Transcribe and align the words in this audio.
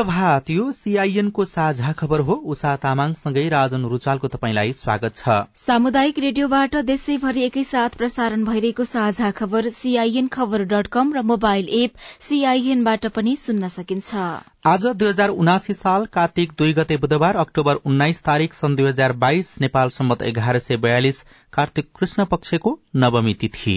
प्रभात 0.00 0.50
यो 0.50 0.70
सीआईएनको 0.72 1.44
साझा 1.44 1.90
खबर 1.92 2.20
हो। 2.20 2.34
उषा 2.52 2.74
तामाङसँगै 2.76 3.42
राजन 3.48 3.84
रुचालको 3.84 4.28
तपाईँलाई 4.28 4.72
स्वागत 4.72 5.16
छ। 5.16 5.34
सामुदायिक 5.56 6.18
रेडियोबाट 6.18 6.76
देशैभरि 6.86 7.42
एकैसाथ 7.44 7.98
प्रसारण 7.98 8.44
भइरहेको 8.44 8.84
साझा 8.84 9.30
खबर 9.32 9.68
सीआईएन 9.70 10.28
खबर 10.28 10.64
डट 10.64 10.86
कम 10.88 11.12
र 11.12 11.22
मोबाइल 11.22 11.68
एप 11.80 11.92
सीआईएनबाट 12.20 13.06
पनि 13.10 13.36
सुन्न 13.36 13.68
सकिन्छ। 13.68 14.24
आज 14.66 14.86
दुई 14.96 15.08
हजार 15.08 15.36
उनासी 15.36 15.74
साल 15.74 16.06
कार्तिक 16.12 16.56
दुई 16.58 16.72
गते 16.72 16.96
बुधबार 16.96 17.36
अक्टोबर 17.36 17.84
उन्नाइस 17.84 18.22
तारीक 18.22 18.54
सन् 18.54 18.76
दुई 18.76 18.88
हजार 18.88 19.12
बाइस 19.20 19.56
नेपाल 19.60 19.88
सम्मत 19.90 20.22
एघार 20.22 20.58
सय 20.60 20.76
बयालिस 20.78 21.22
कार्तिक 21.52 21.92
कृष्ण 21.98 22.24
पक्षको 22.32 22.78
नवमी 22.96 23.34
तिथि। 23.34 23.76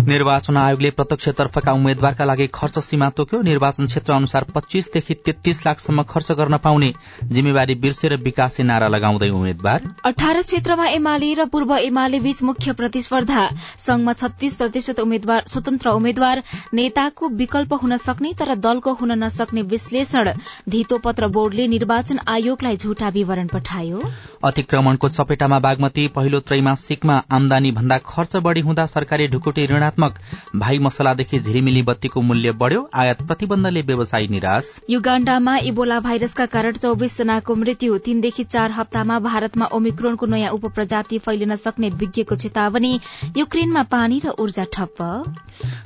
निर्वाचन 0.00 0.56
आयोगले 0.56 0.90
प्रत्यक्षतर्फका 0.90 1.72
उम्मेद्वारका 1.72 2.24
लागि 2.24 2.46
खर्च 2.54 2.78
सीमा 2.78 3.08
तोक्यो। 3.10 3.40
निर्वाचन 3.42 3.86
क्षेत्र 3.86 4.12
अनुसार 4.12 4.44
पच्चीसदेखि 4.54 5.14
तेत्तीस 5.14 5.64
लाखसम्म 5.66 6.02
खर्च 6.02 6.30
गर्न 6.32 6.56
पाउने। 6.56 6.92
जिम्मेवारी 7.24 7.74
बिर्सेर 7.74 8.16
विकासे 8.16 8.62
नारा 8.62 8.88
लगाउँदै 8.88 9.28
उम्मेद्वार। 9.30 9.82
अठार 10.04 10.40
क्षेत्रमा 10.42 10.86
एमाले 10.88 11.32
र 11.34 11.44
पूर्व 11.44 11.74
एमाले 11.76 12.20
बीच 12.20 12.42
मुख्य 12.42 12.72
प्रतिस्पर्धा। 12.72 13.48
संघमा 13.78 14.12
छत्तीस 14.12 14.56
प्रतिशत 14.56 15.00
उम्मेद्वार 15.00 15.44
स्वतन्त्र 15.46 15.90
उम्मेद्वार। 15.90 16.42
नेताको 16.74 17.28
विकल्प 17.36 17.74
हुन 17.74 17.96
सक्ने 17.98 18.32
तर 18.32 18.54
दलको 18.56 18.92
हुन 18.92 19.12
नसक्ने 19.24 19.62
विश्लेषण। 19.64 20.32
धितो 20.68 20.98
पत्र 20.98 21.28
बोर्डले 21.28 21.66
निर्वाचन 21.66 22.18
आयोगलाई 22.28 22.76
झूठा 22.76 23.08
विवरण 23.08 23.46
पठायो। 23.46 24.02
अतिक्रमणको 24.44 25.08
चपेटामा 25.08 25.58
बागमती 25.58 26.08
पहिलो 26.08 26.40
त्रैमासिकमा 26.40 27.22
आमदानी 27.30 27.70
भन्दा 27.72 27.98
खर्च 28.06 28.36
बढ़ी 28.38 28.60
हुँदा 28.60 28.86
सरकारी 28.86 29.26
ढुकुटी 29.28 29.66
ऋणात्मक 29.90 30.18
भाइ 30.54 30.78
मसलादेखि 30.78 31.38
झिलिमिली 31.38 31.82
बत्तीको 31.82 32.20
मूल्य 32.20 32.50
बढ़्यो 32.52 32.88
आयात 32.94 33.22
प्रतिबन्धले 33.26 33.80
व्यवसायी 33.82 34.28
निराश। 34.28 34.66
युगाण्डामा 34.90 35.56
इबोला 35.64 35.98
भाइरसका 36.00 36.46
कारण 36.46 36.72
चौविस 36.74 37.16
जनाको 37.18 37.54
मृत्यु 37.54 37.98
तीनदेखि 37.98 38.44
चार 38.44 38.70
हप्तामा 38.70 39.18
भारतमा 39.18 39.66
ओमिक्रोनको 39.72 40.26
नयाँ 40.26 40.52
उप 40.52 40.66
प्रजाति 40.74 41.18
फैलिन 41.18 41.54
सक्ने 41.56 41.88
विज्ञको 42.00 42.34
चेतावनी 42.36 42.92
युक्रेनमा 43.36 43.82
पानी 43.90 44.20
र 44.24 44.34
ऊर्जा 44.38 44.64
ठप्प। 44.72 45.02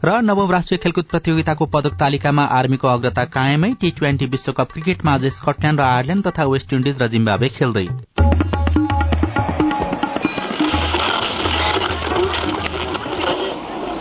र 0.04 0.20
नवौं 0.22 0.50
राष्ट्रिय 0.50 0.78
खेलकुद 0.78 1.04
प्रतियोगिताको 1.10 1.66
पदक 1.66 1.98
तालिकामा 2.00 2.44
आर्मीको 2.58 2.88
अग्रता 2.88 3.24
कायमै 3.36 3.72
टी 3.80 3.90
ट्वेन्टी 3.98 4.26
विश्वकप 4.28 4.72
क्रिकेटमा 4.72 5.14
आज 5.14 5.26
स्कटल्याण्ड 5.38 5.80
र 5.80 5.84
आयरल्याण्ड 5.84 6.26
तथा 6.26 6.44
वेस्ट 6.52 6.72
इण्डिज 6.74 7.02
र 7.02 7.06
जिम्बावे 7.08 7.48
खेल्दै। 7.58 7.88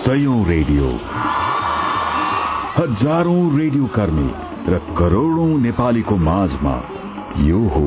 सयौं 0.03 0.37
रेडियो। 0.45 0.87
हजारौं 2.77 3.43
रेडियो 3.57 3.85
कर्मी 3.87 4.25
र 4.71 4.79
करोड़ौं 4.97 5.59
नेपालीको 5.59 6.15
माझमा 6.23 6.73
यो 7.41 7.59
हो 7.75 7.85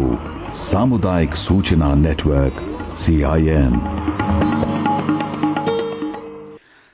सामुदायिक 0.60 1.34
सूचना 1.36 1.94
नेटवर्क 2.04 2.62
सीआईएन 3.02 3.76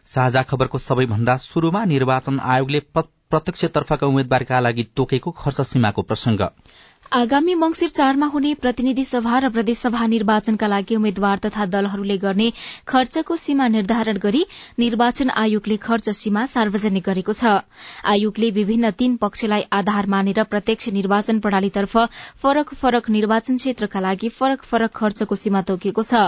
साझा 0.07 0.43
खबरको 0.45 0.79
सबैभन्दा 0.81 1.37
शुरूमा 1.45 1.85
निर्वाचन 1.85 2.41
आयोगले 2.55 2.81
प्रत्यक्षतर्फका 2.97 4.07
उम्मेद्वारका 4.07 4.61
लागि 4.61 4.87
तोकेको 4.97 5.31
खर्च 5.39 5.61
सीमाको 5.67 6.03
प्रसंग 6.03 6.49
आगामी 7.13 7.55
मंगिर 7.55 7.89
चारमा 7.89 8.27
हुने 8.27 8.53
प्रतिनिधि 8.57 9.03
सभा 9.05 9.39
र 9.39 9.49
प्रदेशसभा 9.53 10.07
निर्वाचनका 10.09 10.67
लागि 10.67 10.97
उम्मेद्वार 10.97 11.39
तथा 11.45 11.65
दलहरूले 11.69 12.17
गर्ने 12.19 12.47
खर्चको 12.89 13.37
सीमा 13.37 13.67
निर्धारण 13.69 14.17
गरी 14.17 14.41
निर्वाचन 14.79 15.31
आयोगले 15.31 15.77
खर्च 15.77 16.09
सीमा 16.11 16.45
सार्वजनिक 16.53 17.05
गरेको 17.05 17.33
छ। 17.33 17.53
आयोगले 18.09 18.51
विभिन्न 18.51 18.91
तीन 18.97 19.17
पक्षलाई 19.21 19.65
आधार 19.71 20.07
मानेर 20.09 20.43
प्रत्यक्ष 20.45 20.89
निर्वाचन 20.91 21.41
प्रणालीतर्फ 21.41 21.97
फरक 22.41 22.73
फरक 22.81 23.11
निर्वाचन 23.11 23.57
क्षेत्रका 23.61 24.01
लागि 24.01 24.29
फरक 24.31 24.65
फरक 24.65 24.97
खर्चको 24.97 25.35
सीमा 25.37 25.63
तोकिएको 25.69 26.03
छ। 26.03 26.25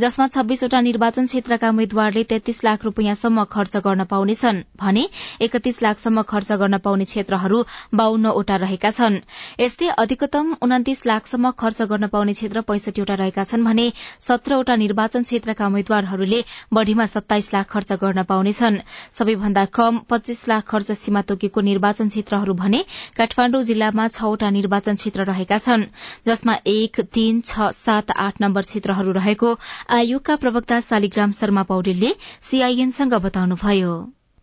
जसमा 0.00 0.28
छब्बीसवटा 0.32 0.80
निर्वाचन 0.80 1.26
क्षेत्रका 1.28 1.68
उम्मेद्वारले 1.68 2.24
तेत्तीस 2.32 2.64
लाख 2.64 2.84
रूपियाँसम्म 2.84 3.44
खर्च 3.52 3.76
गर्न 3.84 4.08
पाउनेछन् 4.08 4.64
भने 4.80 5.04
एकतीस 5.42 5.82
लाखसम्म 5.82 6.26
खर्च 6.32 6.52
गर्न 6.64 6.78
पाउने 6.80 7.10
क्षेत्रहरू 7.12 7.62
बाहन्नवटा 7.94 8.56
रहेका 8.64 8.90
छन्। 8.92 9.20
यस्तै 9.60 9.92
अधिकतम 10.22 10.54
उन्तिस 10.62 11.00
लाखसम्म 11.06 11.50
खर्च 11.58 11.82
गर्न 11.82 12.06
पाउने 12.06 12.32
क्षेत्र 12.32 12.60
पैंसठीवटा 12.62 13.14
रहेका 13.14 13.44
छन् 13.44 13.64
भने 13.64 13.86
सत्रवटा 14.22 14.74
निर्वाचन 14.76 15.22
क्षेत्रका 15.22 15.66
उम्मेद्वारहरूले 15.66 16.40
बढ़ीमा 16.72 17.06
सत्ताइस 17.06 17.48
लाख 17.54 17.66
खर्च 17.66 17.92
गर्न 18.02 18.22
पाउनेछन् 18.22 18.76
सबैभन्दा 19.18 19.64
कम 19.74 19.98
पच्चीस 20.10 20.46
लाख 20.48 20.62
खर्च 20.64 20.90
सीमा 20.94 21.22
तोकेको 21.26 21.60
निर्वाचन 21.60 22.08
क्षेत्रहरू 22.08 22.54
भने 22.54 22.84
काठमाण्डु 23.18 23.62
जिल्लामा 23.64 24.06
छवटा 24.14 24.50
निर्वाचन 24.58 24.94
क्षेत्र 24.94 25.26
रहेका 25.26 25.58
छन् 25.58 25.90
जसमा 26.26 26.54
एक 26.70 27.00
तीन 27.10 27.40
छ 27.42 27.74
सात 27.74 28.14
आठ 28.26 28.40
नम्बर 28.40 28.62
क्षेत्रहरू 28.70 29.12
रहेको 29.18 29.54
आयोगका 29.98 30.36
प्रवक्ता 30.36 30.80
शालिग्राम 30.86 31.32
शर्मा 31.34 31.62
पौडेलले 31.66 32.14
सीआईएनसँग 32.46 33.14
बताउनुभयो। 33.26 33.94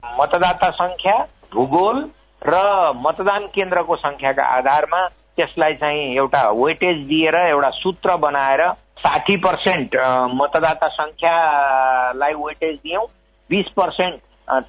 मतदाता 0.03 0.69
संख्या 0.75 1.17
भूगोल 1.55 2.03
र 2.41 2.59
मतदान 2.97 3.47
केन्द्रको 3.55 3.95
संख्याका 3.99 4.43
आधारमा 4.57 5.01
त्यसलाई 5.39 5.73
चाहिँ 5.81 6.15
एउटा 6.15 6.41
वेटेज 6.61 7.05
दिएर 7.07 7.35
एउटा 7.47 7.69
सूत्र 7.73 8.15
बनाएर 8.23 8.69
साठी 8.99 9.35
पर्सेन्ट 9.43 9.95
मतदाता 10.35 10.87
संख्यालाई 10.87 12.33
वेटेज 12.37 12.75
दियौँ। 12.77 13.05
बिस 13.49 13.69
पर्सेन्ट 13.77 14.19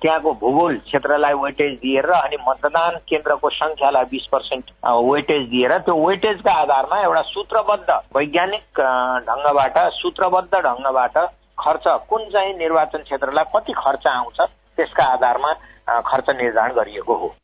त्यहाँको 0.02 0.32
भूगोल 0.40 0.76
क्षेत्रलाई 0.78 1.34
वेटेज 1.42 1.72
दिएर 1.82 2.10
अनि 2.10 2.36
मतदान 2.48 2.96
केन्द्रको 3.08 3.50
संख्यालाई 3.50 4.04
बिस 4.10 4.26
पर्सेन्ट 4.32 4.70
वेटेज 4.86 5.48
दिएर। 5.50 5.76
त्यो 5.78 5.94
वेटेजका 6.06 6.52
आधारमा 6.52 7.00
एउटा 7.02 7.22
सूत्रबद्ध 7.32 7.90
वैज्ञानिक 8.16 8.80
ढङ्गबाट 9.28 9.78
सूत्रबद्ध 9.98 10.54
ढङ्गबाट 10.54 11.18
खर्च 11.58 11.88
कुन 12.10 12.24
चाहिँ 12.30 12.56
निर्वाचन 12.58 13.02
क्षेत्रलाई 13.10 13.50
कति 13.56 13.72
खर्च 13.76 14.06
आउँछ 14.06 14.40
त्यसका 14.40 15.04
आधारमा 15.12 15.52
खर्च 16.06 16.30
निर्धारण 16.30 16.72
गरिएको 16.74 17.14
हो। 17.14 17.34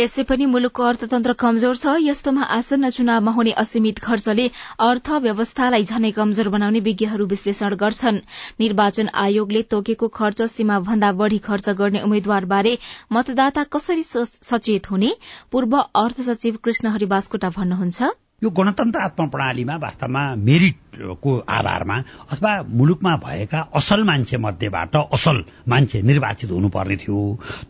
यसै 0.00 0.22
पनि 0.28 0.46
मुलुकको 0.50 0.84
अर्थतन्त्र 0.88 1.32
कमजोर 1.40 1.76
छ। 1.76 1.94
यस्तोमा 2.02 2.46
आसन्न 2.54 2.90
चुनावमा 2.98 3.32
हुने 3.38 3.52
असीमित 3.62 3.98
खर्चले 4.04 4.46
अर्थव्यवस्थालाई 4.86 5.84
झनै 5.90 6.10
कमजोर 6.18 6.48
बनाउने 6.54 6.80
विज्ञहरू 6.86 7.26
विश्लेषण 7.32 7.76
गर्छन्। 7.82 8.22
निर्वाचन 8.64 9.12
आयोगले 9.24 9.62
तोकेको 9.74 10.08
खर्च 10.16 10.42
सीमा 10.54 10.78
भन्दा 10.88 11.12
बढ़ी 11.20 11.38
खर्च 11.48 11.76
गर्ने 11.82 12.02
उम्मेद्वारबारे 12.08 12.74
मतदाता 13.12 13.64
कसरी 13.76 14.08
सचेत 14.08 14.90
हुने? 14.90 15.12
पूर्व 15.52 15.78
अर्थ 16.04 16.26
सचिव 16.30 16.58
कृष्ण 16.64 16.96
हरिवासकोटा 16.96 17.54
भन्नुहुन्छ। 17.60 18.10
यो 18.42 18.50
गणतन्त्रात्मक 18.56 19.30
प्रणालीमा 19.30 19.74
वास्तवमा 19.76 20.22
मेरिटको 20.34 21.32
आधारमा 21.48 21.96
अथवा 22.32 22.52
मुलुकमा 22.68 23.14
भएका 23.24 23.62
असल 23.76 24.02
मान्छे 24.02 24.36
मध्येबाट 24.36 24.96
असल 24.96 25.40
मान्छे 25.68 26.00
निर्वाचित 26.02 26.50
हुनुपर्ने 26.50 26.96
थियो। 26.96 27.20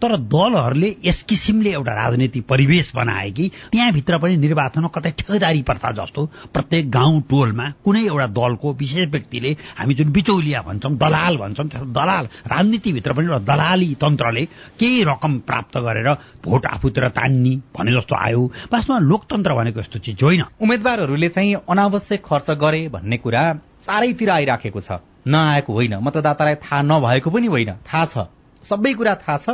तर 0.02 0.14
दलहरूले 0.30 0.92
यस 1.04 1.22
किसिमले 1.28 1.70
एउटा 1.70 1.94
राजनीतिक 1.94 2.44
परिवेश 2.48 2.92
बनाए 2.94 3.30
कि 3.30 3.48
त्यहाँभित्र 3.72 4.18
पनि 4.22 4.36
निर्वाचनमा 4.36 4.88
कतै 4.94 5.10
ठेकेदारी 5.18 5.62
प्रथा 5.62 5.90
जस्तो 5.98 6.24
प्रत्येक 6.54 6.90
गाउँ 6.90 7.20
टोलमा 7.30 7.68
कुनै 7.84 8.04
एउटा 8.06 8.26
दलको 8.38 8.72
विशेष 8.80 9.08
व्यक्तिले 9.10 9.56
हामी 9.74 9.94
जुन 9.94 10.12
बिचौलिया 10.12 10.62
भन्छौँ 10.68 10.94
दलाल 11.02 11.36
भन्छौँ 11.36 11.66
दलाल 11.90 12.28
राजनीतिभित्र 12.54 13.12
पनि 13.12 13.26
एउटा 13.26 13.42
दलाली 13.50 13.92
तन्त्रले 14.00 14.44
केही 14.78 15.02
रकम 15.10 15.38
प्राप्त 15.50 15.78
गरेर 15.78 16.12
भोट 16.46 16.66
आफूतिर 16.66 17.08
तान्ने 17.18 17.56
भने 17.74 17.92
जस्तो 17.92 18.14
आयो। 18.16 18.46
वास्तवमा 18.72 18.98
लोकतन्त्र 19.10 19.54
भनेको 19.54 19.80
यस्तो 19.80 19.98
चिज 19.98 20.22
होइन। 20.22 20.44
उम्मेद्वारहरूले 20.60 21.28
चाहिँ 21.28 21.54
अनावश्यक 21.54 22.24
खर्च 22.24 22.50
गरे 22.50 22.88
भन्ने 22.88 23.16
कुरा 23.16 23.42
चारैतिर 23.82 24.30
आइराखेको 24.30 24.80
छ। 24.80 24.92
नआएको 25.26 25.72
होइन। 25.72 25.94
मतदातालाई 25.94 26.54
थाहा 26.54 26.82
नभएको 26.82 27.30
पनि 27.30 27.46
होइन। 27.46 27.72
थाहा 27.88 28.04
छ। 28.04 28.18
सबै 28.64 28.94
कुरा 28.94 29.14
थाहा 29.14 29.36
छ। 29.36 29.48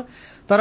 तर 0.50 0.60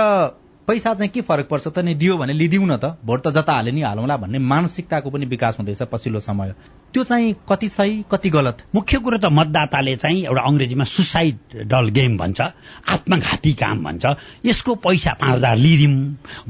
पैसा 0.67 0.93
चाहिँ 0.93 1.11
के 1.11 1.21
फरक 1.21 1.47
पर्छ 1.49 1.67
त 1.67 1.79
नि? 1.79 1.95
दियो 1.95 2.17
भने 2.17 2.33
लिदिउँ 2.33 2.65
न 2.65 2.77
त। 2.77 2.97
भोट 3.05 3.27
त 3.27 3.31
जता 3.33 3.53
हाले 3.53 3.71
नि 3.71 3.81
हालौँला 3.81 4.17
भन्ने 4.17 4.39
मानसिकताको 4.39 5.09
पनि 5.09 5.25
विकास 5.25 5.57
हुँदैछ 5.59 5.81
पछिल्लो 5.81 6.19
समय। 6.19 6.53
त्यो 6.95 7.03
चाहिँ 7.03 7.35
कति 7.49 7.67
सही 7.69 8.03
कति 8.11 8.29
गलत? 8.31 8.57
मुख्य 8.75 8.97
कुरो 9.03 9.17
त 9.19 9.27
मतदाताले 9.27 9.95
चाहिँ 9.99 10.23
एउटा 10.25 10.41
अङ्ग्रेजीमा 10.47 10.83
सुसाइडल 10.87 11.89
गेम 11.91 12.15
भन्छ 12.17 12.41
आत्मघाती 12.87 13.51
काम 13.59 13.83
भन्छ। 13.83 14.05
यसको 14.45 14.75
पैसा 14.79 15.13
पाँच 15.19 15.35
हजार 15.35 15.55
लिदिउँ 15.57 15.91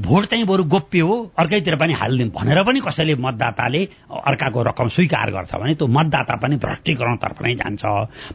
भोट 0.06 0.24
चाहिँ 0.30 0.44
बरु 0.46 0.64
गोप्य 0.70 1.00
हो 1.02 1.16
अर्कैतिर 1.34 1.76
पनि 1.82 1.92
हालिदिउँ 1.98 2.30
भनेर 2.30 2.62
पनि 2.62 2.80
कसैले 2.80 3.14
मतदाताले 3.26 3.82
अर्काको 4.22 4.62
रकम 4.70 4.88
स्वीकार 4.94 5.30
गर्छ 5.34 5.54
भने 5.58 5.74
त्यो 5.74 5.86
मतदाता 5.90 6.36
पनि 6.38 6.56
भ्रष्टीकरणतर्फ 6.62 7.42
नै 7.42 7.54
जान्छ। 7.58 7.82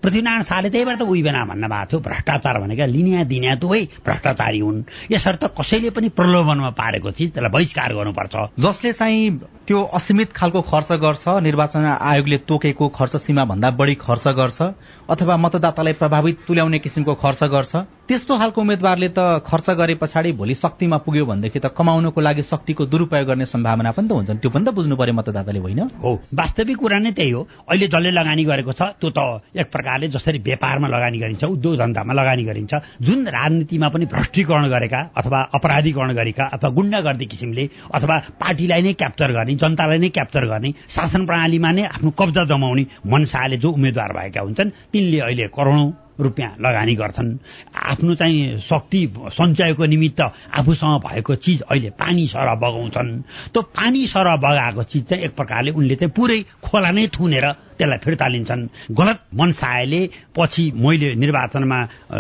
पृथ्वीनारायण 0.04 0.44
शाहले 0.44 0.70
त्यही 0.70 0.86
भएर 0.86 0.98
त 1.00 1.08
उही 1.08 1.24
बेला 1.24 1.44
भन्न 1.48 1.64
भएको 1.72 1.88
थियो 1.92 2.00
भ्रष्टाचार 2.12 2.60
भनेका 2.60 2.86
लिनिया 2.92 3.24
दिनिया 3.24 3.56
दुवै 3.56 3.84
भ्रष्टाचारी 4.04 4.60
हुन्। 4.60 4.84
यसर्थ 5.16 5.44
कसैले 5.56 5.90
पनि 5.96 6.10
प्रलोभनमा 6.12 6.70
पारेको 6.76 7.12
चिज 7.16 7.32
त्यसलाई 7.32 7.52
बहिष्कार 7.56 7.94
गर्नुपर्छ। 7.96 8.36
जसले 8.60 8.94
चाहिँ 9.00 9.40
त्यो 9.68 9.80
असीमित 9.96 10.32
खालको 10.36 10.62
खर्च 10.68 10.92
गर्छ 11.00 11.24
निर्वाचन 11.48 11.86
आयोगले 12.02 12.38
तोकेको 12.50 12.88
खर्च 12.90 13.16
सीमा 13.16 13.44
भन्दा 13.46 13.70
बढ़ी 13.80 13.96
खर्च 13.96 14.28
गर्छ 14.40 14.62
अथवा 15.10 15.38
मतदातालाई 15.38 15.94
प्रभावित 15.94 16.38
तुल्याउने 16.48 16.80
किसिमको 16.80 17.14
खर्च 17.16 17.44
गर्छ। 17.54 17.76
त्यस्तो 18.08 18.38
खालको 18.38 18.62
उम्मेद्वारले 18.62 19.10
त 19.18 19.20
खर्च 19.46 19.70
गरे 19.80 19.96
पछाडि 20.02 20.32
भोलि 20.34 20.56
शक्तिमा 20.56 20.98
पुग्यो 21.06 21.26
भनेदेखि 21.26 21.60
त 21.60 21.72
कमाउनको 21.78 22.22
लागि 22.22 22.44
शक्तिको 22.44 22.86
दुरूपयोग 22.86 23.28
गर्ने 23.28 23.46
सम्भावना 23.46 23.92
पनि 23.92 24.08
त 24.08 24.12
हुन्छ 24.12 24.32
त्यो 24.42 24.50
पनि 24.52 24.66
त 24.66 24.70
बुझ्नु 24.76 24.96
पर्यो 24.96 25.14
मतदाताले 25.14 25.60
होइन? 25.60 25.80
हो। 26.04 26.12
वास्तविक 26.34 26.78
कुरा 26.78 27.00
नै 27.00 27.12
त्यही 27.12 27.32
हो। 27.32 27.42
अहिले 27.70 27.88
जसले 27.88 28.12
लगानी 28.12 28.44
गरेको 28.44 28.72
छ 28.72 28.82
त्यो 29.00 29.10
त 29.16 29.20
एक 29.56 29.68
प्रकारले 29.72 30.08
जसरी 30.16 30.40
व्यापारमा 30.40 30.88
लगानी 30.88 31.18
गरिन्छ 31.24 31.44
उद्योग 31.46 31.78
धन्दामा 31.78 32.14
लगानी 32.14 32.44
गरिन्छ। 32.44 32.74
जुन 33.02 33.28
राजनीतिमा 33.32 33.88
पनि 33.94 34.06
भ्रष्टीकरण 34.12 34.66
गरेका 34.70 35.00
अथवा 35.16 35.40
अपराधीकरण 35.56 36.12
गरेका 36.20 36.44
अथवा 36.56 36.70
गुण्डागर्दी 36.78 37.26
किसिमले 37.32 37.64
अथवा 37.94 38.16
पार्टीलाई 38.42 38.82
नै 38.82 38.94
क्याप्चर 38.94 39.32
गर्ने 39.32 39.56
जनतालाई 39.56 40.00
नै 40.00 40.10
क्याप्चर 40.10 40.46
गर्ने 40.52 40.70
शासन 40.90 41.26
प्रणालीमा 41.26 41.72
नै 41.72 41.81
आफ्नो 41.86 42.12
कब्जा 42.20 42.44
जमाउने 42.46 42.86
मनसाले 43.08 43.58
जो 43.58 43.72
उम्मेद्वार 43.72 44.14
भएका 44.14 44.42
हुन्छन् 44.42 44.70
तिनले 44.94 45.20
अहिले 45.20 45.48
करोडौं 45.56 45.92
रुपियाँ 46.22 46.50
लगानी 46.62 46.96
गर्छन्। 46.96 47.30
आफ्नो 47.74 48.16
चाहिँ 48.16 48.60
शक्ति 48.62 49.02
सञ्चयको 49.34 49.86
निमित्त 49.86 50.22
आफूसँग 50.22 51.00
भएको 51.02 51.36
चिज 51.36 51.62
अहिले 51.62 51.90
पानी 51.98 52.28
सरह 52.28 52.56
बगाउँछन्। 52.62 53.10
त्यो 53.54 53.62
पानी 53.62 54.06
सरह 54.08 54.36
बगाएको 54.38 54.84
चिज 54.84 55.04
चाहिँ 55.10 55.24
एक 55.26 55.36
प्रकारले 55.36 55.72
उनले 55.72 55.96
चाहिँ 55.96 56.14
पुरै 56.14 56.40
खोला 56.62 56.92
नै 56.92 57.08
थुनेर 57.10 57.46
त्यसलाई 57.78 57.98
फिर्ता 58.06 58.28
लिन्छन् 58.28 58.68
गलत 58.92 59.20
मनसायले 59.34 60.02
पछि 60.38 60.72
मैले 60.76 61.14
निर्वाचनमा 61.16 61.80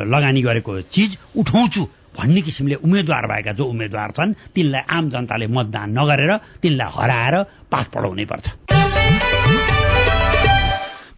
लगानी 0.10 0.42
गरेको 0.42 0.81
चिज 0.90 1.18
उठाउँछु 1.38 1.88
भन्ने 2.18 2.42
किसिमले 2.42 2.75
उम्मेद्वार 2.81 3.28
भएका 3.28 3.52
जो 3.54 3.66
उम्मेद्वार 3.66 4.12
छन् 4.12 4.34
तिनलाई 4.56 4.81
आम 4.90 5.10
जनताले 5.10 5.48
मतदान 5.48 6.00
नगरेर 6.00 6.38
तिनलाई 6.62 6.90
हराएर 6.96 7.44
पाठ 7.72 7.86
पढाउनै 7.94 8.25
पर्छ। 8.25 8.90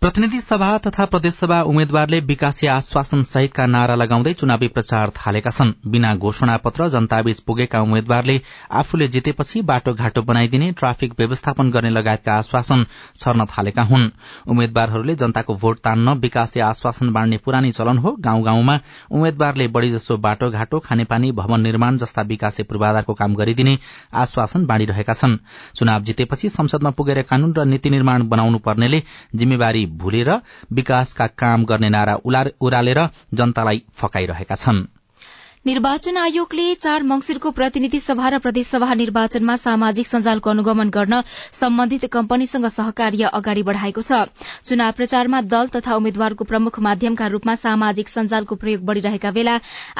प्रतिनिधि 0.04 0.40
सभा 0.42 0.78
तथा 0.78 1.06
प्रदेशसभा 1.06 1.62
उम्मेद्वारले 1.64 2.20
विकासी 2.22 2.68
आश्वासन 2.68 3.22
सहितका 3.24 3.66
नारा 3.66 3.94
लगाउँदै 3.96 4.32
चुनावी 4.34 4.68
प्रचार 4.68 5.10
थालेका 5.18 5.52
छन्। 5.52 5.72
बिना 5.88 6.14
घोषणा 6.18 6.56
पत्र 6.58 6.88
जनताबीच 6.90 7.40
पुगेका 7.42 7.82
उम्मेद्वारले 7.82 8.36
आफूले 8.80 9.08
जितेपछि 9.08 9.62
बाटोघाटो 9.62 10.22
बनाइदिने 10.22 10.72
ट्राफिक 10.74 11.14
व्यवस्थापन 11.20 11.70
गर्ने 11.72 11.90
लगायतका 11.90 12.34
आश्वासन 12.34 12.86
छर्न 13.16 13.46
थालेका 13.48 13.84
हुन्। 13.84 14.10
उम्मेद्वारहरूले 14.48 15.16
जनताको 15.16 15.56
भोट 15.56 15.80
तान्न 15.80 16.18
विकासी 16.20 16.60
आश्वासन 16.62 17.14
बाँड्ने 17.14 17.38
पुरानी 17.46 17.72
चलन 17.72 17.98
हो। 17.98 18.16
गाउँ 18.20 18.44
गाउँमा 18.44 18.78
उम्मेद्वारले 19.12 19.68
बढ़ीजसो 19.70 20.18
बाटोघाटो 20.18 20.80
खानेपानी 20.80 21.32
भवन 21.32 21.62
निर्माण 21.62 21.98
जस्ता 21.98 22.22
विकासे 22.34 22.64
पूर्वाधारको 22.64 23.14
काम 23.14 23.36
गरिदिने 23.36 23.78
आश्वासन 24.26 24.66
बाँडिरहेका 24.66 25.14
छन्। 25.14 25.38
चुनाव 25.76 26.04
जितेपछि 26.04 26.50
संसदमा 26.50 26.92
पुगेर 26.92 27.22
कानून 27.24 27.54
र 27.54 27.66
नीति 27.66 27.90
निर्माण 27.90 28.28
बनाउनु 28.30 28.60
पर्नेले 28.60 29.04
जिम्मेवारी 29.36 29.88
भुलेर 29.98 30.32
विकासका 30.80 31.28
काम 31.38 31.66
गर्ने 31.66 31.90
नारा 31.90 32.16
उरालेर 32.26 33.00
जनतालाई 33.34 33.84
फकाइरहेका 34.02 34.56
छनृ। 34.56 35.03
निर्वाचन 35.66 36.18
आयोगले 36.18 36.64
चार 36.76 37.04
मंगिरको 37.08 37.50
प्रतिनिधि 37.58 38.00
सभा 38.04 38.30
र 38.30 38.38
प्रदेशसभा 38.44 38.94
निर्वाचनमा 39.00 39.56
सामाजिक 39.58 40.08
सञ्जालको 40.08 40.50
अनुगमन 40.50 40.90
गर्न 40.92 41.20
सम्बन्धित 41.56 42.06
कम्पनीसँग 42.12 42.66
सहकार्य 42.68 43.30
अगाडि 43.32 43.64
बढ़ाएको 43.64 44.02
छ। 44.04 44.28
चुनाव 44.68 44.92
प्रचारमा 44.98 45.40
दल 45.48 45.68
तथा 45.76 45.96
उम्मेद्वारको 45.96 46.44
प्रमुख 46.44 46.80
माध्यमका 46.84 47.28
रूपमा 47.36 47.56
सामाजिक 47.56 48.10
सञ्जालको 48.10 48.56
प्रयोग 48.60 48.84
बढ़िरहेका 48.84 49.32
बेला 49.32 49.54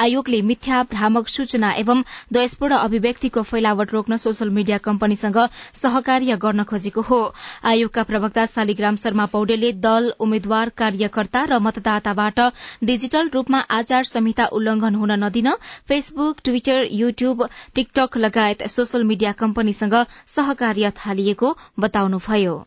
आयोगले 0.04 0.42
मिथ्या 0.44 0.82
भ्रामक 0.92 1.32
सूचना 1.32 1.72
एवं 1.80 2.04
द्वेषपूर्ण 2.34 2.82
अभिव्यक्तिको 2.90 3.42
फैलावट 3.48 3.94
रोक्न 3.94 4.18
सोशल 4.20 4.50
मीडिया 4.60 4.78
कम्पनीसँग 4.84 5.40
सहकार्य 5.80 6.38
गर्न 6.44 6.64
खोजेको 6.74 7.02
हो। 7.08 7.22
आयोगका 7.64 8.04
प्रवक्ता 8.12 8.46
शालिग्राम 8.58 8.96
शर्मा 9.06 9.26
पौडेलले 9.32 9.72
दल 9.88 10.12
उम्मेद्वार 10.20 10.76
कार्यकर्ता 10.84 11.48
र 11.56 11.64
मतदाताबाट 11.64 12.46
डिजिटल 12.84 13.34
रूपमा 13.34 13.66
आचार 13.80 14.04
संहिता 14.14 14.52
उल्लंघन 14.60 14.96
हुन 14.96 15.20
नदिन 15.24 15.52
फेसबुक 15.88 16.38
ट्विटर 16.44 16.88
युट्युब 16.92 17.48
टिकटक 17.76 18.18
लगायत 18.18 18.68
सोशल 18.68 19.04
मीडिया 19.04 19.32
कम्पनीसँग 19.32 19.96
सहकार्य 20.28 20.92
थालिएको 20.98 21.58
बताउनुभयो। 21.80 22.58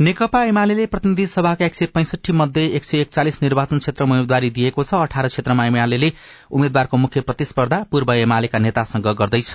नेकपा 0.00 0.42
एमाले 0.44 0.84
प्रतिनिधि 0.86 1.26
सभाका 1.26 1.64
एक 1.66 1.74
सय 1.74 1.86
पैंसठी 1.86 2.32
मध्ये 2.32 2.66
एक 2.76 2.84
सय 2.84 2.98
एकचालिस 2.98 3.40
निर्वाचन 3.42 3.78
क्षेत्रमा 3.78 4.14
उम्मेद्वारी 4.14 4.50
दिएको 4.50 4.82
छ। 4.82 4.94
अठार 4.96 5.26
क्षेत्रमा 5.28 5.64
एमाले 5.66 6.10
उम्मेद्वारको 6.50 6.96
मुख्य 6.96 7.20
प्रतिस्पर्धा 7.20 7.82
पूर्व 7.90 8.12
एमालेका 8.14 8.58
नेतासँग 8.58 9.06
गर्दैछ। 9.18 9.50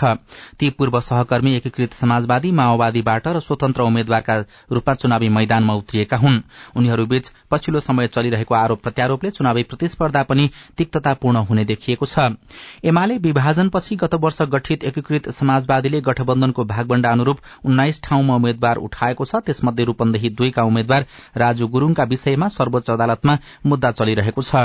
ती 0.59 0.69
पूर्व 0.69 0.99
सहकर्मी 1.01 1.55
एकीकृत 1.55 1.93
समाजवादी 1.93 2.51
माओवादीबाट 2.51 3.27
र 3.27 3.39
स्वतन्त्र 3.39 3.81
उम्मेद्वारका 3.83 4.35
रूपमा 4.71 4.93
चुनावी 4.95 5.29
मैदानमा 5.29 5.73
उत्रिएका 5.75 6.17
हुन्। 6.17 6.41
उनीहरूबीच 6.75 7.31
पछिल्लो 7.51 7.79
समय 7.79 8.07
चलिरहेको 8.09 8.55
आरोप 8.55 8.83
प्रत्यारोपले 8.83 9.31
चुनावी 9.31 9.63
प्रतिस्पर्धा 9.63 10.23
पनि 10.25 10.49
तिक्ततापूर्ण 10.77 11.45
हुने 11.47 11.65
देखिएको 11.65 12.05
छ। 12.05 12.35
एमाले 12.83 13.17
विभाजनपछि 13.21 13.95
गत 13.95 14.19
वर्ष 14.19 14.41
गठित 14.51 14.83
एकीकृत 14.83 15.31
समाजवादीले 15.31 16.01
गठबन्धनको 16.03 16.65
भागवण्डा 16.65 17.11
अनुरूप 17.11 17.39
उन्नाइस 17.63 18.03
ठाउँमा 18.03 18.35
उम्मेद्वार 18.35 18.83
उठाएको 18.83 19.25
छ। 19.25 19.43
त्यसमध्ये 19.45 19.85
रूपन्देही 19.85 20.31
दुईका 20.33 20.63
उम्मेद्वार 20.63 21.05
राजु 21.37 21.67
गुरूङका 21.67 22.03
विषयमा 22.03 22.47
सर्वोच्च 22.49 22.89
अदालतमा 22.89 23.37
मुद्दा 23.65 23.91
चलिरहेको 23.91 24.41
छ। 24.41 24.55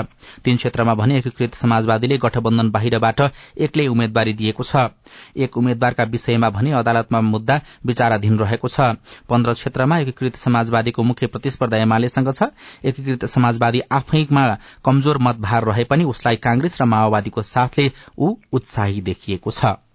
तीन 0.44 0.56
क्षेत्रमा 0.56 0.94
भने 0.94 1.18
एकीकृत 1.18 1.54
समाजवादीले 1.54 2.18
गठबन्धन 2.18 2.70
बाहिरबाट 2.70 3.20
एक्लै 3.58 3.86
उम्मेद्वारी 3.86 4.32
दिएको 4.32 4.62
छ। 4.62 4.88
एक 5.36 5.56
उम्मेद्वारका 5.56 6.04
विषयमा 6.06 6.50
भने 6.50 6.72
अदालतमा 6.72 7.20
मुद्दा 7.20 7.60
विचाराधीन 7.86 8.38
रहेको 8.38 8.68
छ। 8.68 8.80
पन्ध्र 9.28 9.52
क्षेत्रमा 9.52 9.98
एकीकृत 9.98 10.36
समाजवादीको 10.36 11.02
मुख्य 11.02 11.26
प्रतिस्पर्धा 11.26 11.76
एमालेसँग 11.78 12.32
छ। 12.32 12.50
एकीकृत 12.84 13.24
समाजवादी 13.26 13.80
आफैमा 13.92 14.46
कमजोर 14.84 15.18
मतभार 15.18 15.64
रहे 15.64 15.84
पनि 15.84 16.04
उसलाई 16.06 16.36
कांग्रेस 16.36 16.80
र 16.80 16.84
माओवादीको 16.86 17.42
साथले 17.44 17.90
ऊ 18.18 18.34
उत्साही 18.52 19.00
देखिएको 19.02 19.50
छ। 19.50 19.87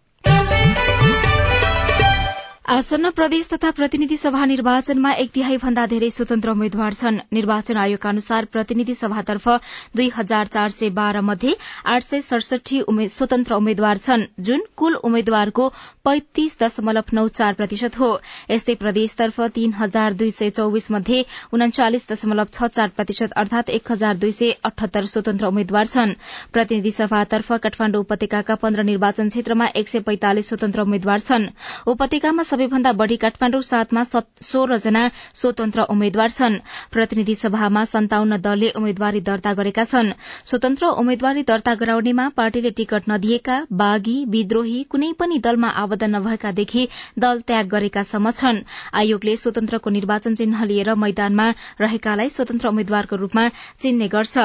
आसन्न 2.65 3.10
प्रदेश 3.12 3.48
तथा 3.50 3.70
प्रतिनिधि 3.77 4.15
सभा 4.17 4.46
निर्वाचनमा 4.46 5.12
एक 5.22 5.32
तिहाई 5.32 5.58
भन्दा 5.60 5.86
धेरै 5.86 6.10
स्वतन्त्र 6.10 6.50
उम्मेद्वार 6.51 6.93
छन्। 6.93 7.17
निर्वाचन 7.34 7.77
आयोगका 7.77 8.10
अनुसार 8.10 8.46
प्रतिनिधि 8.48 8.93
सभातर्फ 8.96 9.48
दुई 9.96 10.08
हजार 10.15 10.48
चार 10.48 10.70
सय 10.72 10.89
बाह्र 10.89 11.22
मध्ये 11.22 11.55
आठ 11.86 12.03
सय 12.03 12.22
सडसठी 12.22 12.79
स्वतन्त्र 13.10 13.53
उम्मेद्वार 13.55 13.98
छन्। 13.98 14.24
जुन 14.39 14.63
कुल 14.77 14.96
उम्मेद्वारको 15.03 15.67
पैंतिस 16.05 16.58
दशमलव 16.62 17.12
नौ 17.13 17.27
चार 17.29 17.53
प्रतिशत 17.53 18.00
हो। 18.00 18.10
यस्तै 18.51 18.75
प्रदेशतर्फ 18.75 19.41
तीन 19.55 19.74
हजार 19.74 20.13
दुई 20.13 20.32
सय 20.32 20.50
चौविस 20.55 20.89
मध्ये 20.91 21.25
उन्चालिस 21.53 22.10
दशमलव 22.12 22.48
छ 22.53 22.72
चार 22.72 22.96
प्रतिशत 22.96 23.36
अर्थात 23.43 23.70
एक 23.72 23.91
हजार 23.91 24.24
दुई 24.24 24.32
सय 24.32 24.55
अठहत्तर 24.63 25.12
स्वतन्त्र 25.15 25.48
उम्मेद्वार 25.48 25.88
छन्। 25.88 26.15
प्रतिनिधि 26.53 26.91
सभातर्फ 26.93 27.51
काठमाण्डु 27.67 28.00
उपत्यकाका 28.08 28.55
पन्ध्र 28.63 28.84
निर्वाचन 28.86 29.36
क्षेत्रमा 29.36 29.67
एक 29.75 29.88
सय 29.89 30.08
पैंतालिस 30.08 30.50
स्वतन्त्र 30.50 30.82
उम्मेद्वार 30.82 31.20
छन्। 31.20 31.51
उपत्यकामा 31.88 32.43
सबैभन्दा 32.53 32.91
बढ़ी 32.93 33.15
काठमाण्डु 33.17 33.60
सातमा 33.65 34.01
सोह्र 34.05 34.77
जना 34.81 35.03
स्वतन्त्र 35.33 35.81
उम्मेद्वार 35.89 36.29
छन्। 36.31 36.57
प्रतिनिधि 36.93 37.36
सभामा 37.36 37.83
सन्ताउन्न 37.91 38.38
दलले 38.41 38.69
उम्मेद्वारी 38.77 39.22
दर्ता 39.29 39.53
गरेका 39.60 39.86
छन्। 39.86 40.12
स्वतन्त्र 40.45 40.91
उम्मेद्वारी 41.01 41.43
दर्ता 41.50 41.74
गराउनेमा 41.75 42.27
पार्टीले 42.38 42.72
टिकट 42.77 43.10
नदिएका 43.10 43.55
बागी 43.74 44.17
विद्रोही 44.36 44.83
कुनै 44.86 45.10
पनि 45.19 45.39
दलमा 45.48 45.69
आवेदन 45.83 46.15
नभएकादेखि 46.15 46.83
दल 47.17 47.41
त्याग 47.48 47.74
गरेका 47.74 48.03
सम्म 48.12 48.31
छन्। 48.31 48.62
आयोगले 49.01 49.36
स्वतन्त्रको 49.43 49.89
निर्वाचन 49.98 50.36
चिन्ह 50.36 50.63
लिएर 50.65 50.93
मैदानमा 51.05 51.48
रहेकालाई 51.81 52.29
स्वतन्त्र 52.38 52.67
उम्मेद्वारको 52.69 53.15
रूपमा 53.24 53.48
चिन्ने 53.81 54.07
गर्छ। 54.13 54.38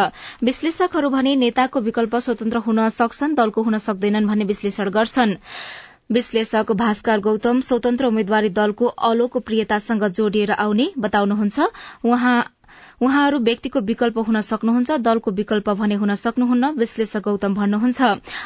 विश्लेषकहरू 0.45 1.13
भने 1.13 1.37
नेताको 1.45 1.85
विकल्प 1.91 2.17
स्वतन्त्र 2.29 2.65
हुन 2.65 2.89
सक्छन् 2.97 3.37
दलको 3.37 3.69
हुन 3.69 3.79
सक्दैनन् 3.91 4.33
भन्ने 4.33 4.49
विश्लेषण 4.55 4.97
गर्छन्। 4.97 5.37
विश्लेषक 6.11 6.73
भास्कर 6.75 7.21
गौतम 7.21 7.61
स्वतन्त्र 7.63 8.07
उम्मेद्वारी 8.07 8.49
दलको 8.51 8.87
अलोकप्रियतासँग 9.09 10.05
जोडिएर 10.11 10.53
आउने 10.53 10.87
बताउनुहुन्छ। 10.99 11.59
उहाँहरू 13.03 13.39
व्यक्तिको 13.39 13.81
विकल्प 13.89 14.19
हुन 14.27 14.41
सक्नुहुन्छ 14.41 14.97
दलको 15.01 15.31
विकल्प 15.31 15.69
भने 15.81 15.95
हुन 15.95 16.15
सक्नुहुन्न 16.15 16.71
विश्लेषक 16.79 17.23
गौतम 17.25 17.55
भन्नुहुन्छ। 17.55 18.01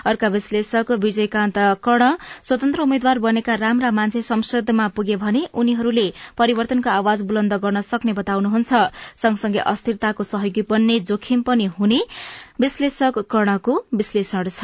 अर्का 0.06 0.28
विश्लेषक 0.28 0.90
विजयकान्त 1.04 1.58
कर्ण 1.84 2.10
स्वतन्त्र 2.42 2.82
उम्मेद्वार 2.82 3.18
बनेका 3.18 3.54
राम्रा 3.54 3.90
मान्छे 3.90 4.22
संसदमा 4.22 4.88
पुगे 4.96 5.16
भने 5.16 5.46
उनीहरूले 5.54 6.06
परिवर्तनको 6.38 6.90
आवाज 6.90 7.22
बुलन्द 7.22 7.54
गर्न 7.64 7.80
सक्ने 7.82 8.12
बताउनुहुन्छ। 8.12 8.72
सँगसँगै 9.16 9.64
अस्थिरताको 9.72 10.22
सहयोगी 10.24 10.62
बन्ने 10.68 10.98
जोखिम 11.08 11.42
पनि 11.42 11.66
हुने 11.78 12.00
विश्लेषक 12.60 13.24
कर्णको 13.30 13.82
विश्लेषण 13.94 14.48
छ। 14.50 14.60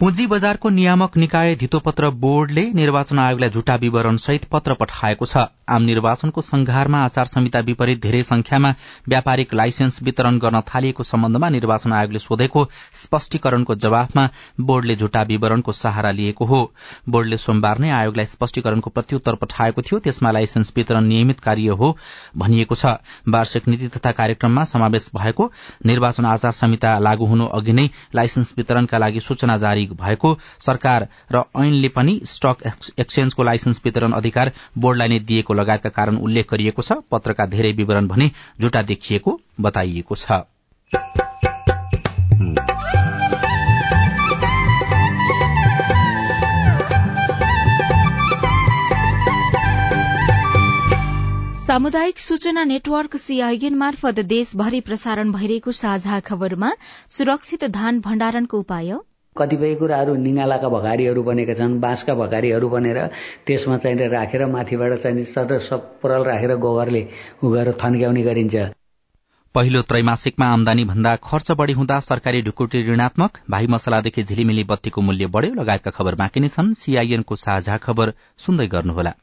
पुँजी 0.00 0.26
बजारको 0.26 0.68
नियामक 0.70 1.16
निकाय 1.16 1.54
धितोपत्र 1.60 2.08
बोर्डले 2.20 2.62
निर्वाचन 2.74 3.18
आयोगलाई 3.18 3.50
झुटा 3.50 3.74
विवरण 3.76 4.16
सहित 4.16 4.44
पत्र 4.52 4.74
पठाएको 4.74 5.26
छ। 5.26 5.36
आम 5.68 5.82
निर्वाचनको 5.82 6.40
संघारमा 6.40 6.98
आचार 7.04 7.26
संहिता 7.26 7.60
विपरीत 7.60 8.00
धेरै 8.02 8.22
संख्यामा 8.22 8.70
व्यापारिक 9.08 9.52
लाइसेन्स 9.54 10.02
वितरण 10.02 10.38
गर्न 10.38 10.60
थालिएको 10.68 11.02
सम्बन्धमा 11.04 11.48
निर्वाचन 11.48 11.92
आयोगले 11.92 12.18
सोधेको 12.18 12.64
स्पष्टीकरणको 13.02 13.74
जवाफमा 13.76 14.26
बोर्डले 14.60 14.96
झुटा 14.96 15.22
विवरणको 15.22 15.72
सहारा 15.72 16.10
लिएको 16.10 16.44
हो। 16.44 16.62
बोर्डले 17.08 17.36
सोमबार 17.36 17.78
नै 17.78 17.90
आयोगलाई 17.90 18.26
स्पष्टीकरणको 18.26 18.90
प्रत्युत्तर 18.90 19.34
पठाएको 19.44 19.82
थियो। 19.82 19.98
त्यसमा 20.00 20.30
लाइसेन्स 20.30 20.72
वितरण 20.76 21.04
नियमित 21.04 21.40
कार्य 21.40 21.76
हो 21.76 21.96
भनिएको 22.36 22.74
छ। 22.74 22.96
वार्षिक 23.28 23.68
नीति 23.68 23.88
तथा 23.98 24.12
कार्यक्रममा 24.16 24.64
समावेश 24.64 25.10
भएको 25.16 25.50
निर्वाचन 25.86 26.24
आचार 26.26 26.52
संहिता 26.54 26.98
लागू 27.00 27.26
हुनु 27.26 27.52
अघि 27.52 27.72
नै 27.72 27.88
लाइसेन्स 28.14 28.54
वितरणका 28.56 28.98
लागि 28.98 29.20
सूचना 29.20 29.56
जारी 29.58 29.88
भएको 29.94 30.36
सरकार 30.60 31.08
र 31.32 31.42
ऐनले 31.56 31.88
पनि 31.88 32.20
स्टक 32.24 32.66
एक्सचेन्जको 32.98 33.42
लाइसेन्स 33.42 33.80
वितरण 33.84 34.12
अधिकार 34.12 34.52
बोर्डलाई 34.78 35.08
नै 35.08 35.18
दिएको 35.18 35.54
लगायतका 35.54 35.90
कारण 35.90 36.16
उल्लेख 36.18 36.50
गरिएको 36.50 36.82
छ। 36.82 36.92
पत्रका 37.10 37.46
धेरै 37.46 37.72
विवरण 37.72 38.08
भने 38.08 38.30
जुटा 38.60 38.82
देखिएको 38.82 39.40
बताइएको 39.60 40.14
छ। 40.14 40.42
सामुदायिक 51.60 52.18
सूचना 52.18 52.62
नेटवर्क 52.64 53.16
सीआईएन 53.16 53.74
मार्फत 53.74 54.18
देशभरि 54.20 54.80
प्रसारण 54.80 55.30
भइरहेको 55.32 55.72
साझा 55.72 56.18
खबरमा 56.20 56.70
सुरक्षित 57.08 57.64
धान 57.70 58.00
भण्डारणको 58.00 58.58
उपाय। 58.58 58.92
कतिपय 59.36 59.74
कुराहरू 59.74 60.14
निगालाका 60.16 60.68
भगारीहरू 60.68 61.22
बनेका 61.22 61.54
छन् 61.54 61.78
बाँसका 61.80 62.14
भगारीहरू 62.14 62.68
बनेर 62.68 62.98
त्यसमा 63.46 63.76
चाहिँ 63.78 64.08
राखेर 64.10 64.46
माथिबाट 64.46 64.92
चाहिँ 65.02 65.24
सपरल 65.60 66.24
राखेर 66.24 66.54
गोबरले 66.58 67.02
उ 67.44 67.54
थन्क्याउने 67.78 68.22
गरिन्छ। 68.22 68.56
पहिलो 69.54 69.82
त्रैमासिकमा 69.82 70.46
आमदानी 70.46 70.84
भन्दा 70.84 71.14
खर्च 71.22 71.50
बढ़ी 71.52 71.72
हुँदा 71.72 72.00
सरकारी 72.00 72.42
ढुकुटी 72.42 72.82
ऋणात्मक 72.90 73.38
भाइ 73.50 73.66
मसलादेखि 73.70 74.22
झिलिमिली 74.22 74.64
बत्तीको 74.64 75.00
मूल्य 75.00 75.26
बढ़्यो 75.26 75.54
लगायतका 75.54 75.90
खबर 75.90 76.14
बाँकी 76.22 76.40
नै 76.40 76.48
छन्। 76.48 76.74
सीआईएनको 76.74 77.36
साझा 77.36 77.76
खबर 77.86 78.12
सुन्दै 78.38 78.66
गर्नुहोला। 78.66 79.14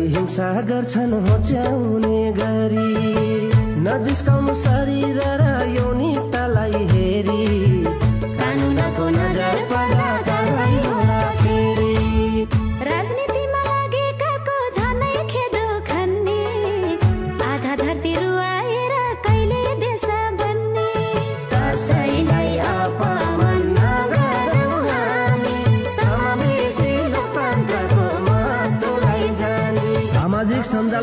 थरी 0.00 0.08
हिंसा 0.08 0.60
गर्छन् 0.60 1.12
होच्याउने 1.12 2.32
गरी। 2.32 2.88
नजिस्काउनु 3.84 4.54
शरीर 4.54 5.20
र 5.40 5.44
यौनिकतालाई 5.76 6.39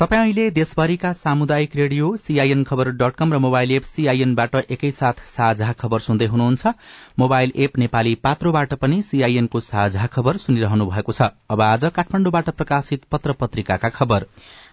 तपाईँ 0.00 0.20
अहिले 0.20 0.50
देशभरिका 0.50 1.12
सामुदायिक 1.12 1.74
radio 1.76 2.16
CIN 2.16 2.62
Khabar 2.64 2.90
dot 2.90 3.14
com 3.14 3.32
र 3.34 3.38
मोबाइल 3.38 3.72
एप 3.72 3.82
सीआईएनबाट 3.82 4.54
एकैसाथ 4.72 5.20
साझा 5.28 5.72
खबर 5.72 5.98
सुन्दै 5.98 6.26
हुनुहुन्छ। 6.26 6.66
मोबाइल 7.18 7.52
एप 7.56 7.76
नेपाली 7.78 8.14
पात्रोबाट 8.14 8.74
पनि 8.74 9.02
सीआईएनको 9.02 9.60
साझा 9.60 10.06
खबर 10.06 10.36
सुनिरहनु 10.36 10.86
भएको 10.86 11.12
छ। 11.12 11.28
अब 11.50 11.60
आज 11.60 11.84
काठमाडौँबाट 11.92 12.48
प्रकाशित 12.50 13.04
पत्र 13.12 13.32
खबर। 13.90 14.24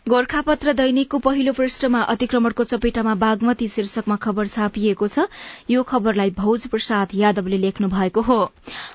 गोर्खापत्र 0.07 0.71
दैनिकको 0.73 1.17
पहिलो 1.19 1.51
पृष्ठमा 1.53 2.01
अतिक्रमणको 2.11 2.63
चपेटामा 2.63 3.13
बागमती 3.21 3.67
शीर्षकमा 3.67 4.15
खबर 4.15 4.47
छापिएको 4.47 5.07
छ। 5.07 5.23
यो 5.69 5.81
खबरलाई 5.83 6.29
भौज 6.37 6.67
प्रसाद 6.71 7.09
यादवले 7.13 7.57
लेख्नु 7.57 7.87
भएको 7.91 8.21
हो। 8.23 8.37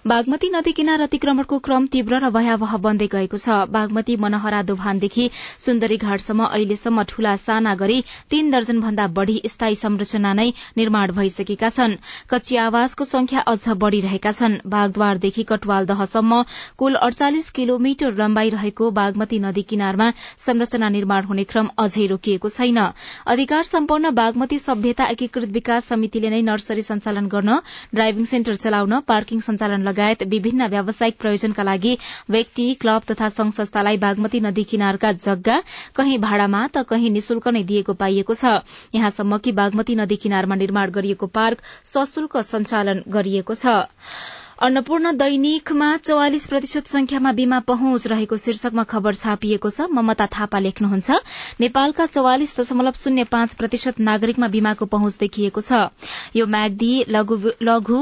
बागमती 0.06 0.48
नदी 0.54 0.72
किनार 0.72 1.00
अतिक्रमणको 1.06 1.58
क्रम 1.66 1.86
तीव्र 1.92 2.20
र 2.24 2.30
भयावह 2.36 2.76
बन्दै 2.86 3.08
गएको 3.14 3.36
छ। 3.36 3.56
बागमती 3.68 4.16
मनहरा 4.16 4.62
दोभानदेखि 4.70 5.28
सुन्दरी 5.66 5.96
घाटसम्म 5.98 6.46
अहिलेसम्म 6.46 7.04
ठूला 7.12 7.36
साना 7.44 7.74
गरी 7.76 7.98
तीन 8.30 8.50
दर्जन 8.50 8.80
भन्दा 8.80 9.06
बढ़ी 9.12 9.36
स्थायी 9.46 9.76
संरचना 9.82 10.32
नै 10.32 10.48
निर्माण 10.80 11.12
भइसकेका 11.12 11.68
छन्। 11.70 11.98
कच्ची 12.32 12.56
आवासको 12.64 13.04
संख्या 13.04 13.44
अझ 13.52 13.76
बढ़िरहेका 13.84 14.32
छन्। 14.32 14.58
बागद्वारदेखि 14.76 15.46
कटवाल 15.52 15.92
दहसम्म 15.92 16.42
कुल 16.78 16.98
अड़चालिस 17.02 17.50
किलोमिटर 17.52 18.18
लम्बाई 18.24 18.56
रहेको 18.56 18.90
बागमती 19.02 19.44
नदी 19.46 19.68
किनारमा 19.68 20.10
संरचना 20.48 20.92
निर्माण 21.02 21.24
हुने 21.26 21.44
क्रम 21.50 21.68
अझै 21.78 22.06
रोकिएको 22.08 22.48
छैन। 22.50 22.78
अधिकार 23.26 23.62
सम्पन्न 23.66 24.10
बागमती 24.14 24.58
सभ्यता 24.60 25.04
एकीकृत 25.12 25.50
विकास 25.52 25.86
समितिले 25.90 26.30
नै 26.30 26.40
नर्सरी 26.44 26.82
सञ्चालन 26.84 27.26
गर्न 27.32 27.58
ड्राइभिङ 27.94 28.24
सेन्टर 28.32 28.54
चलाउन 28.62 29.00
पार्किङ 29.08 29.40
सञ्चालन 29.46 29.88
लगायत 29.88 30.22
विभिन्न 30.34 30.68
व्यावसायिक 30.74 31.18
प्रयोजनका 31.18 31.62
लागि 31.62 31.94
व्यक्ति 32.30 32.66
क्लब 32.82 33.08
तथा 33.10 33.28
संघ 33.36 33.52
संस्थालाई 33.52 33.96
बागमती 34.04 34.40
नदी 34.42 34.64
किनारका 34.74 35.12
जग्गा 35.26 35.56
कही 35.96 36.18
भाड़ामा 36.26 36.62
त 36.68 36.84
कही 36.92 37.10
निशुल्क 37.16 37.48
नै 37.48 37.64
दिएको 37.72 37.98
पाइएको 38.04 38.34
छ। 38.34 38.54
यहाँसम्म 38.94 39.38
कि 39.38 39.56
बागमती 39.58 39.98
नदी 40.02 40.20
किनारमा 40.26 40.60
निर्माण 40.62 40.94
गरिएको 40.98 41.26
पार्क 41.40 41.66
सशुल्क 41.86 42.36
सञ्चालन 42.52 43.02
गरिएको 43.10 43.54
छ। 43.56 43.76
अन्नपूर्ण 44.62 45.10
दैनिकमा 45.18 45.86
चौवालिस 45.98 46.46
प्रतिशत 46.46 46.86
संख्यामा 46.86 47.30
बीमा 47.38 47.58
पहुँच 47.70 48.06
रहेको 48.06 48.36
शीर्षकमा 48.42 48.82
खबर 48.92 49.14
छापिएको 49.20 49.70
छ। 49.70 49.86
ममता 49.90 50.26
थापा 50.34 50.58
लेख्नुहुन्छ 50.66 51.18
नेपालका 51.60 52.06
चौवालिस 52.06 52.54
दशमलव 52.58 52.92
शून्य 52.94 53.24
पाँच 53.32 53.54
प्रतिशत 53.58 53.98
नागरिकमा 54.10 54.48
बीमाको 54.54 54.86
पहुँच 54.94 55.18
देखिएको 55.18 55.60
छ। 55.60 55.82
यो 56.36 56.46
म्याग्दी 56.46 56.92
लघु 57.10 57.98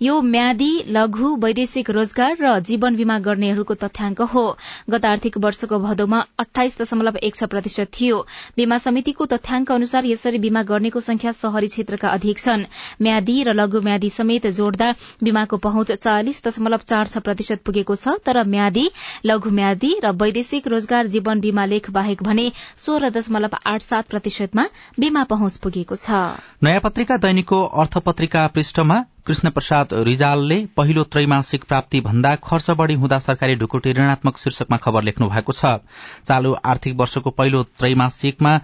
यो 0.00 0.20
म्यादी 0.22 0.70
लघु 0.88 1.28
वैदेशिक 1.42 1.88
रोजगार 1.90 2.36
र 2.40 2.50
जीवन 2.62 2.96
बीमा 2.96 3.18
गर्नेहरूको 3.18 3.74
तथ्याङ्क 3.74 4.20
हो। 4.30 4.44
गत 4.90 5.04
आर्थिक 5.04 5.38
वर्षको 5.38 5.78
भदौमा 5.78 6.20
अठाइस 6.38 6.78
दशमलव 6.80 7.16
एक 7.18 7.34
छ 7.34 7.48
प्रतिशत 7.50 7.90
थियो। 7.90 8.20
बीमा 8.56 8.78
समितिको 8.78 9.26
तथ्याङ्क 9.26 9.72
अनुसार 9.72 10.06
यसरी 10.06 10.38
बीमा 10.38 10.62
गर्नेको 10.70 11.00
संख्या 11.00 11.32
शहरी 11.32 11.66
क्षेत्रका 11.66 12.08
अधिक 12.10 12.38
छन्। 12.38 12.62
म्यादी 13.02 13.36
र 13.42 13.54
लघु 13.54 13.80
म्यादी 13.80 14.10
समेत 14.10 14.46
जोड्दा 14.60 14.92
बीमाको 15.22 15.56
पहुँच 15.66 15.92
चालिस 15.98 16.42
दशमलव 16.46 16.86
चार 16.86 17.06
छ 17.08 17.18
प्रतिशत 17.26 17.66
पुगेको 17.66 17.98
छ 17.98 18.16
तर 18.22 18.42
म्यादी 18.46 18.86
लघु 19.26 19.50
म्यादी 19.50 19.92
र 19.98 20.14
वैदेशिक 20.14 20.66
रोजगार 20.68 21.06
जीवन 21.08 21.40
बीमा 21.40 21.64
लेख 21.74 21.90
बाहेक 21.90 22.22
भने 22.22 22.46
सोह्र 22.78 23.10
दशमलव 23.10 23.58
आठ 23.66 23.82
सात 23.82 24.14
प्रतिशतमा 24.14 24.70
बीमा 24.94 25.24
पहुँच 25.26 25.56
पुगेको 25.58 25.94
छ। 25.98 26.24
नयाँ 26.62 26.86
पत्रिका 26.86 27.16
दैनिकको 27.18 27.62
अर्थ 27.82 27.98
पत्रिका 28.06 28.46
पृष्ठमा 28.54 29.04
कृष्ण 29.28 29.50
प्रसाद 29.50 29.88
रिजालले 30.06 30.56
पहिलो 30.76 31.02
त्रैमासिक 31.04 31.64
प्राप्ति 31.64 32.00
भन्दा 32.00 32.34
खर्च 32.44 32.70
बढ़ी 32.70 32.94
हुँदा 32.94 33.18
सरकारी 33.18 33.54
ढुकुटी 33.54 33.92
ऋणात्मक 33.92 34.38
शीर्षकमा 34.38 34.76
खबर 34.76 35.02
लेख्नु 35.02 35.28
भएको 35.28 35.52
छ। 35.52 35.72
चालू 36.26 36.52
आर्थिक 36.64 36.94
वर्षको 36.96 37.30
पहिलो 37.30 37.62
त्रैमासिकमा 37.76 38.54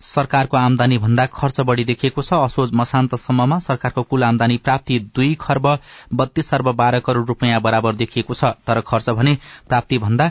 सरकारको 0.00 0.56
आमदानी 0.56 0.98
भन्दा 0.98 1.26
खर्च 1.34 1.60
बढ़ी 1.60 1.84
देखिएको 1.84 2.22
छ। 2.22 2.40
असोज 2.40 2.72
मसान्तसम्ममा 2.72 3.58
सरकारको 3.68 4.02
कुल 4.04 4.24
आमदानी 4.24 4.56
प्राप्ति 4.64 4.98
दुई 5.14 5.34
खर्ब 5.40 5.68
बत्तीस 6.14 6.54
अर्ब 6.54 6.72
बाह्र 6.72 7.00
करोड़ 7.04 7.26
रूपियाँ 7.26 7.60
बराबर 7.60 7.94
देखिएको 7.94 8.34
छ। 8.34 8.56
तर 8.64 8.80
खर्च 8.80 9.10
भने 9.12 9.38
प्राप्ति 9.68 9.98
भन्दा 9.98 10.30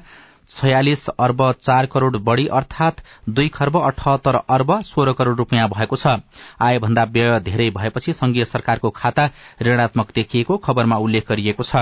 छयालिस 0.50 1.08
अर्ब 1.10 1.52
चार 1.62 1.86
करोड़ 1.86 2.18
बढ़ी 2.18 2.46
अर्थात 2.48 3.02
दुई 3.30 3.48
खर्ब 3.50 3.78
अठहत्तर 3.78 4.36
अर्ब 4.36 4.72
सोह्र 4.82 5.14
करोड़ 5.14 5.36
रूपियाँ 5.38 5.68
भएको 5.70 5.96
छ। 5.96 6.08
आयभन्दा 6.62 7.04
व्यय 7.04 7.40
धेरै 7.40 7.70
भएपछि 7.70 8.14
संघीय 8.14 8.46
सरकारको 8.46 8.90
खाता 8.90 9.30
ऋणात्मक 9.62 10.12
देखिएको 10.16 10.58
खबरमा 10.58 10.98
उल्लेख 10.98 11.30
गरिएको 11.30 11.64
छ। 11.64 11.76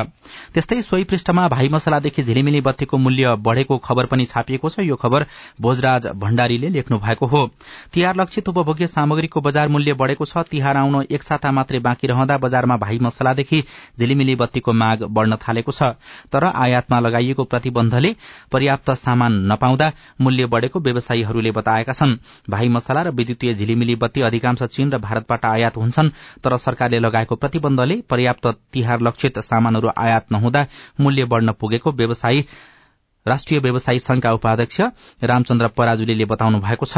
त्यस्तै 0.54 0.82
सोही 0.82 1.04
पृष्ठमा 1.04 1.48
भाइ 1.48 1.70
मसलादेखि 1.70 2.24
झिलिमिली 2.24 2.62
बत्तीको 2.62 2.98
मूल्य 2.98 3.36
बढ़ेको 3.42 3.78
खबर 3.80 4.06
पनि 4.06 4.26
छापिएको 4.26 4.70
छ। 4.70 4.80
यो 4.82 4.96
खबर 4.96 5.26
भोजराज 5.62 6.08
भण्डारीले 6.16 6.70
लेख्नु 6.70 7.00
भएको 7.00 7.26
हो। 7.26 7.46
तिहार 7.94 8.16
लक्षित 8.16 8.50
उपभोग्य 8.50 8.88
सामग्रीको 8.88 9.42
बजार 9.42 9.68
मूल्य 9.70 9.94
बढ़ेको 9.94 10.26
छ। 10.26 10.46
तिहार 10.52 10.78
आउन 10.78 11.06
एक 11.12 11.24
साता 11.24 11.52
मात्रै 11.52 11.80
बाँकी 11.82 12.08
रहँदा 12.08 12.38
बजारमा 12.38 12.78
भाइ 12.78 13.00
मसलादेखि 13.02 13.64
झिलिमिली 14.00 14.36
बत्तीको 14.36 14.74
माग 14.74 15.04
बढ़न 15.10 15.36
थालेको 15.38 15.72
छ। 15.72 15.94
तर 16.32 16.44
आयातमा 16.46 17.00
लगाइएको 17.00 17.44
प्रतिबन्धले 17.44 18.16
पर्याप्त 18.52 18.90
सामान 18.98 19.34
नपाउँदा 19.52 19.92
मूल्य 20.22 20.46
बढ़ेको 20.54 20.80
व्यवसायीहरूले 20.82 21.52
बताएका 21.52 21.94
छन्। 21.94 22.16
भाइ 22.50 22.68
मसला 22.70 23.02
र 23.02 23.10
विद्युतीय 23.20 23.54
झिलिमिली 23.56 23.96
बत्ती 23.98 24.22
अधिकांश 24.22 24.64
चीन 24.66 24.92
र 24.92 24.98
भारतबाट 25.00 25.46
आयात 25.46 25.78
हुन्छन् 25.78 26.10
तर 26.44 26.58
सरकारले 26.58 27.00
लगाएको 27.00 27.36
प्रतिबन्धले 27.38 28.02
पर्याप्त 28.10 28.48
तिहार 28.74 29.02
लक्षित 29.02 29.40
सामानहरू 29.44 29.92
आयात 29.98 30.32
नहुँदा 30.32 30.66
मूल्य 31.00 31.26
बढ़न 31.28 31.52
पुगेको 31.62 31.92
व्यवसायी 31.94 32.46
राष्ट्रिय 33.26 33.60
व्यवसायी 33.60 34.00
संघका 34.00 34.32
उपाध्यक्ष 34.34 34.82
रामचन्द्र 35.24 35.68
पराजुलीले 35.68 36.26
बताउनु 36.26 36.60
भएको 36.60 36.86
छ। 36.86 36.98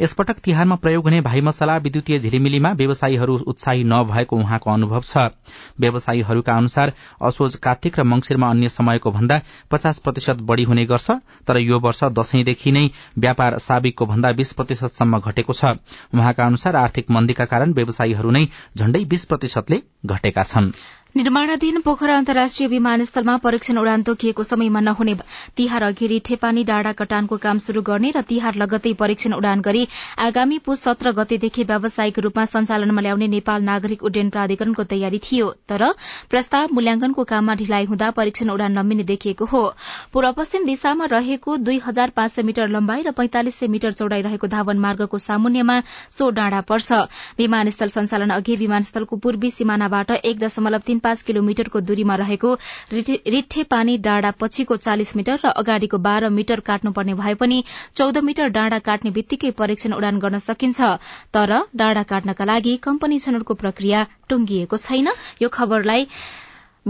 यसपटक 0.00 0.38
तिहारमा 0.44 0.74
प्रयोग 0.76 1.04
हुने 1.04 1.20
भाइ 1.20 1.40
मसला 1.40 1.76
विद्युतीय 1.76 2.18
झिलिमिलीमा 2.18 2.72
व्यवसायीहरू 2.72 3.38
उत्साही 3.46 3.84
नभएको 3.84 4.36
उहाँको 4.36 4.70
अनुभव 4.70 5.02
छ। 5.04 5.30
व्यवसायीहरूका 5.80 6.56
अनुसार 6.56 6.92
असोज 7.22 7.54
कार्तिक 7.56 7.98
र 7.98 8.02
मंगिरमा 8.04 8.50
अन्य 8.50 8.68
समयको 8.68 9.10
भन्दा 9.10 9.40
पचास 9.70 9.98
प्रतिशत 9.98 10.40
बढ़ी 10.42 10.64
हुने 10.64 10.84
गर्छ 10.86 11.10
तर 11.46 11.58
यो 11.58 11.78
वर्ष 11.78 12.04
दशैंदेखि 12.12 12.72
नै 12.72 12.88
व्यापार 13.18 13.58
साविकको 13.58 14.06
भन्दा 14.06 14.32
बीस 14.32 14.52
प्रतिशतसम्म 14.52 15.18
घटेको 15.20 15.52
छ। 15.52 15.64
उहाँका 16.14 16.46
अनुसार 16.46 16.76
आर्थिक 16.76 17.10
मन्दीका 17.10 17.44
कारण 17.44 17.72
व्यवसायीहरू 17.72 18.30
नै 18.30 18.44
झण्डै 18.76 19.04
बीस 19.04 19.24
प्रतिशतले 19.24 19.82
घटेका 20.06 20.42
छन्। 20.42 20.70
निर्माणाधीन 21.16 21.78
पोखरा 21.84 22.16
अन्तर्राष्ट्रिय 22.16 22.68
विमानस्थलमा 22.68 23.34
परीक्षण 23.42 23.78
उडान 23.78 24.02
तोकिएको 24.06 24.42
समयमा 24.42 24.80
नहुने 24.80 25.14
तिहार 25.56 25.82
अघि 25.82 26.06
रिठेपानी 26.06 26.62
डाँडा 26.64 26.92
कटानको 26.98 27.36
काम 27.42 27.58
शुरू 27.58 27.80
गर्ने 27.82 28.10
र 28.16 28.20
तिहार 28.28 28.54
लगतै 28.62 28.92
परीक्षण 29.00 29.32
उडान 29.34 29.60
गरी 29.60 29.82
आगामी 30.26 30.58
पुष 30.62 30.78
सत्र 30.78 31.10
गतेदेखि 31.18 31.62
व्यावसायिक 31.66 32.18
रूपमा 32.26 32.44
सञ्चालनमा 32.52 33.00
ल्याउने 33.02 33.26
नेपाल 33.26 33.62
नागरिक 33.70 34.02
उड्डयन 34.06 34.30
प्राधिकरणको 34.30 34.84
तयारी 34.92 35.18
थियो 35.24 35.50
तर 35.66 35.82
प्रस्ताव 36.30 36.74
मूल्याङ्कनको 36.78 37.24
काममा 37.32 37.54
ढिलाइ 37.58 37.84
हुँदा 37.90 38.10
परीक्षण 38.20 38.50
उडान 38.54 38.78
नमिने 38.78 39.04
देखिएको 39.10 39.44
हो। 39.50 39.64
पूर्व 40.14 40.32
पश्चिम 40.38 40.64
दिशामा 40.70 41.10
रहेको 41.10 41.56
दुई 41.66 41.80
हजार 41.88 42.14
पाँच 42.16 42.32
सय 42.32 42.42
मिटर 42.46 42.68
लम्बाई 42.76 43.02
र 43.02 43.10
पैंतालिस 43.18 43.58
सय 43.58 43.66
मिटर 43.74 43.98
चौडाई 43.98 44.22
रहेको 44.30 44.46
धावन 44.54 44.78
मार्गको 44.78 45.18
सामुन्यमा 45.18 45.80
सो 46.14 46.30
डाँडा 46.38 46.60
पर्छ। 46.70 47.02
विमानस्थल 47.42 47.88
सञ्चालन 47.98 48.30
अघि 48.38 48.56
विमानस्थलको 48.64 49.16
पूर्वी 49.26 49.50
सिमानाबाट 49.50 50.10
एक 50.22 50.38
दशमलव 50.46 50.86
तीन 50.86 50.98
पाँच 51.00 51.22
किलोमिटरको 51.22 51.80
दूरीमा 51.82 52.14
रहेको 52.16 52.54
रिठे 52.92 53.62
पानी 53.70 53.96
डाँडा 54.00 54.30
पछिको 54.40 54.76
चालिस 54.78 55.16
मिटर 55.16 55.38
र 55.44 55.52
अगाडिको 55.62 55.98
बाह्र 56.00 56.28
मिटर 56.30 56.60
काट्नुपर्ने 56.62 57.14
भए 57.14 57.34
पनि 57.40 57.62
चौध 57.96 58.18
मिटर 58.24 58.48
डाँडा 58.50 58.78
काट्ने 58.88 59.10
बित्तिकै 59.12 59.50
परीक्षण 59.58 59.92
उडान 59.92 60.18
गर्न 60.18 60.38
सकिन्छ। 60.40 60.80
तर 61.34 61.50
डाँडा 61.76 62.02
काट्नका 62.10 62.44
लागि 62.44 62.76
कम्पनी 62.82 63.18
छनौटको 63.20 63.54
प्रक्रिया 63.54 64.06
टुंगिएको 64.28 64.76
छैन। 64.78 65.08
यो 65.42 65.48
खबरलाई 65.50 66.06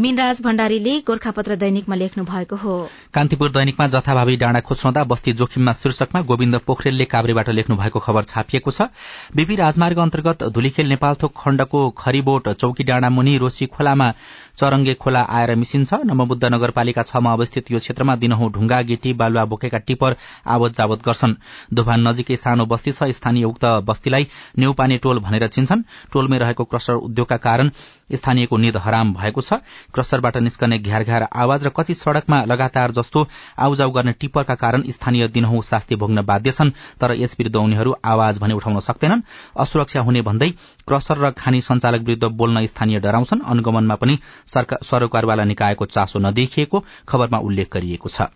मिनराज 0.01 0.41
भण्डारीले 0.43 0.93
गोर्खापत्र 1.07 1.55
दैनिकमा 1.61 1.95
लेख्नु 1.95 2.23
भएको 2.25 2.57
हो। 2.57 2.75
कान्तिपुर 3.15 3.51
दैनिकमा 3.53 3.87
जथाभावी 3.87 4.37
डाँडा 4.37 4.61
खोज्रौँदा 4.65 5.03
बस्ती 5.05 5.33
जोखिममा 5.33 5.73
शीर्षकमा 5.73 6.21
गोविन्द 6.25 6.57
पोखरेलले 6.67 7.05
काभ्रेबाट 7.05 7.49
लेख्नु 7.51 7.77
भएको 7.77 7.99
खबर 8.01 8.23
छापिएको 8.25 8.71
छ। 8.71 8.89
बीपी 9.37 9.57
राजमार्ग 9.57 9.99
अन्तर्गत 9.99 10.45
धुलीखेल 10.57 10.89
नेपालथोक 10.89 11.33
खण्डको 11.37 11.81
खरीबोट 11.99 12.49
चौकी 12.49 12.85
डाँडा 12.85 13.11
मुनि 13.11 13.37
रोसी 13.39 13.67
खोलामा 13.67 14.09
चरङ्गे 14.57 14.95
खोला 14.95 15.21
आएर 15.21 15.55
मिसिन्छ। 15.57 15.93
नवबुद्ध 16.07 16.45
नगरपालिका 16.47 17.03
छमा 17.03 17.33
अवस्थित 17.33 17.71
यो 17.71 17.79
क्षेत्रमा 17.79 18.17
दिनहुँ 18.17 18.51
ढुङ्गा 18.53 18.81
गिटी 18.89 19.13
बालुवा 19.21 19.45
बोकेका 19.53 19.79
टिपर 19.85 20.17
आवत 20.49 20.77
जावत 20.77 21.05
गर्छन्। 21.05 21.35
दोभान 21.75 22.09
नजिकै 22.09 22.37
सानो 22.39 22.67
बस्ती 22.73 22.93
छ। 22.93 23.13
स्थानीय 23.13 23.45
उक्त 23.45 23.65
बस्तीलाई 23.85 24.27
नेउपाने 24.59 24.97
टोल 24.97 25.19
भनेर 25.21 25.47
चिन्छन्। 25.51 25.85
टोलमै 26.13 26.39
रहेको 26.39 26.65
क्रसर 26.65 26.95
उद्योगका 27.05 27.37
कारण 27.37 27.71
स्थानीयको 28.13 28.57
निद 28.57 28.77
हराम 28.79 29.13
भएको 29.15 29.41
छ। 29.41 29.61
क्रसरबाट 29.95 30.37
निस्कने 30.39 30.79
घ्यार 30.81 31.05
घ्यार 31.05 31.29
आवाज 31.35 31.67
र 31.67 31.71
कति 31.71 31.95
सड़कमा 31.95 32.43
लगातार 32.45 32.91
जस्तो 32.93 33.27
आउजाउ 33.59 33.91
गर्ने 33.91 34.13
टिप्परका 34.21 34.55
कारण 34.57 34.83
स्थानीय 34.91 35.29
दिनहुँ 35.31 35.63
शास्ति 35.63 35.97
भोग्न 35.97 36.23
बाध्य 36.25 36.51
छन् 36.53 36.71
तर 37.01 37.15
यस 37.15 37.37
विरूद्ध 37.39 37.57
उनीहरू 37.57 37.95
आवाज 38.05 38.39
भने 38.39 38.55
उठाउन 38.55 38.81
सक्दैनन्। 38.81 39.23
असुरक्षा 39.59 40.01
हुने 40.01 40.23
भन्दै 40.23 40.51
क्रसर 40.89 41.19
र 41.19 41.31
खानी 41.39 41.61
संचालक 41.61 42.01
विरूद्ध 42.03 42.37
बोल्न 42.37 42.67
स्थानीय 42.67 43.01
डराउँछन्। 43.01 43.41
अनुगमनमा 43.47 43.95
पनि 43.95 44.19
सरोकारवाला 44.49 45.45
निकायको 45.45 45.87
चासो 45.87 46.19
नदेखिएको 46.19 46.85
खबरमा 47.09 47.39
उल्लेख 47.41 47.69
गरिएको 47.73 48.09
छ। 48.09 48.29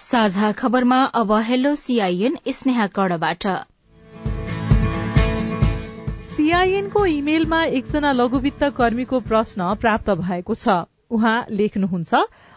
साझा 0.00 0.50
खबरमा 0.52 0.96
अब 1.14 1.32
हेलो 1.40 1.74
सीआईएन 1.76 2.38
स्नेहा 2.48 2.86
कड़बाट 2.90 3.46
सीआईएनको 6.20 7.04
इमेलमा 7.06 7.62
एकजना 7.64 8.10
लघुवित्त 8.12 8.64
कर्मीको 8.76 9.20
प्रश्न 9.20 9.74
प्राप्त 9.80 10.10
भएको 10.20 10.54
छ। 10.54 10.74
उहाँ 11.10 11.36
लेख्नुहुन्छ 11.50 12.14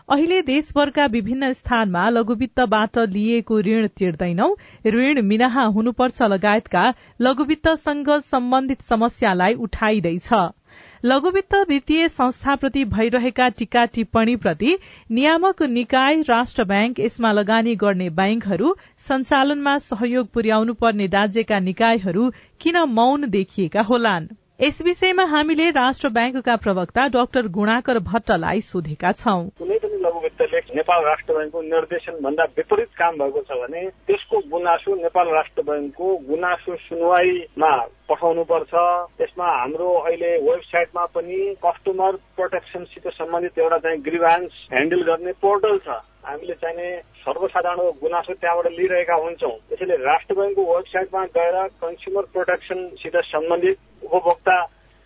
अहिले 0.10 0.42
देशभरका 0.42 1.06
विभिन्न 1.06 1.52
स्थानमा 1.54 2.10
लघुवित्तबाट 2.10 2.98
लिएको 3.14 3.60
ऋण 3.62 3.88
तिर्दैनौ। 3.98 4.50
ऋण 4.88 5.22
मिनाहा 5.24 5.64
हुनुपर्छ 5.78 6.22
लगायतका 6.34 6.84
लघुवित्तसँग 7.22 8.10
सम्बन्धित 8.26 8.82
समस्यालाई 8.84 9.54
उठाइँदैछ। 9.68 10.30
लघुवित्त 11.06 11.56
वित्तीय 11.70 12.08
संस्थाप्रति 12.10 12.84
भइरहेका 12.92 13.48
टीका 13.58 13.84
टिप्पणीप्रति 13.86 14.76
नियामक 15.12 15.62
निकाय 15.70 16.22
राष्ट्र 16.30 16.64
ब्याङ्क 16.64 17.00
यसमा 17.00 17.32
लगानी 17.32 17.76
गर्ने 17.82 18.10
ब्याङ्कहरू 18.20 18.74
सञ्चालनमा 19.08 19.78
सहयोग 19.88 20.30
पुर्याउनु 20.34 20.74
पर्ने 20.84 21.08
राज्यका 21.18 21.60
निकायहरू 21.68 22.30
किन 22.62 22.78
मौन 22.92 23.30
देखिएका 23.30 23.82
होलान्। 23.82 24.30
यस 24.62 24.82
विषयमा 24.86 25.24
हामीले 25.26 25.70
राष्ट्र 25.76 26.10
ब्याङ्कका 26.16 26.56
प्रवक्ता 26.64 27.06
डाक्टर 27.14 27.48
गुणाकर 27.54 28.00
भट्टलाई 28.10 28.60
सोधेका 28.62 29.12
छौं। 29.22 29.50
कुनै 29.58 29.78
पनि 29.82 29.98
लघुवित्तले 30.04 30.60
नेपाल 30.78 31.02
राष्ट्र 31.06 31.34
ब्याङ्कको 31.34 31.62
निर्देशन 31.62 32.20
भन्दा 32.26 32.44
विपरीत 32.60 32.92
काम 33.00 33.18
भएको 33.18 33.42
छ 33.50 33.58
भने 33.64 33.82
त्यसको 34.06 34.42
गुनासो 34.54 34.96
नेपाल 35.02 35.34
राष्ट्र 35.38 35.62
ब्याङ्कको 35.72 36.14
गुनासो 36.30 36.76
सुनवाईमा 36.86 37.74
पठाउनु 38.14 38.44
पर्छ 38.54 38.74
त्यसमा 39.18 39.50
हाम्रो 39.58 39.90
अहिले 40.06 40.32
वेबसाइटमा 40.46 41.06
पनि 41.18 41.42
कस्टमर 41.66 42.22
प्रोटेक्सनसित 42.38 43.12
सम्बन्धित 43.20 43.60
एउटा 43.60 43.78
चाहिँ 43.90 44.04
ग्रिभान्स 44.06 44.66
ह्यान्डल 44.72 45.02
गर्ने 45.12 45.40
पोर्टल 45.42 45.78
छ। 45.88 46.02
हामीले 46.24 46.54
चाहिने 46.54 46.88
सर्वसाधारण 47.24 47.80
गुनासो 48.02 48.34
त्यहाँबाट 48.34 48.68
लिइरहेका 48.72 49.16
हुन्छौँ। 49.16 49.56
त्यसैले 49.70 49.96
राष्ट्र 50.04 50.36
ब्याङ्कको 50.36 50.64
वेबसाइटमा 50.66 51.26
गएर 51.36 51.56
कन्ज्युमर 51.82 52.24
प्रोटेक्सनसित 52.34 53.16
सम्बन्धित 53.26 53.78
उपभोक्ता 54.04 54.58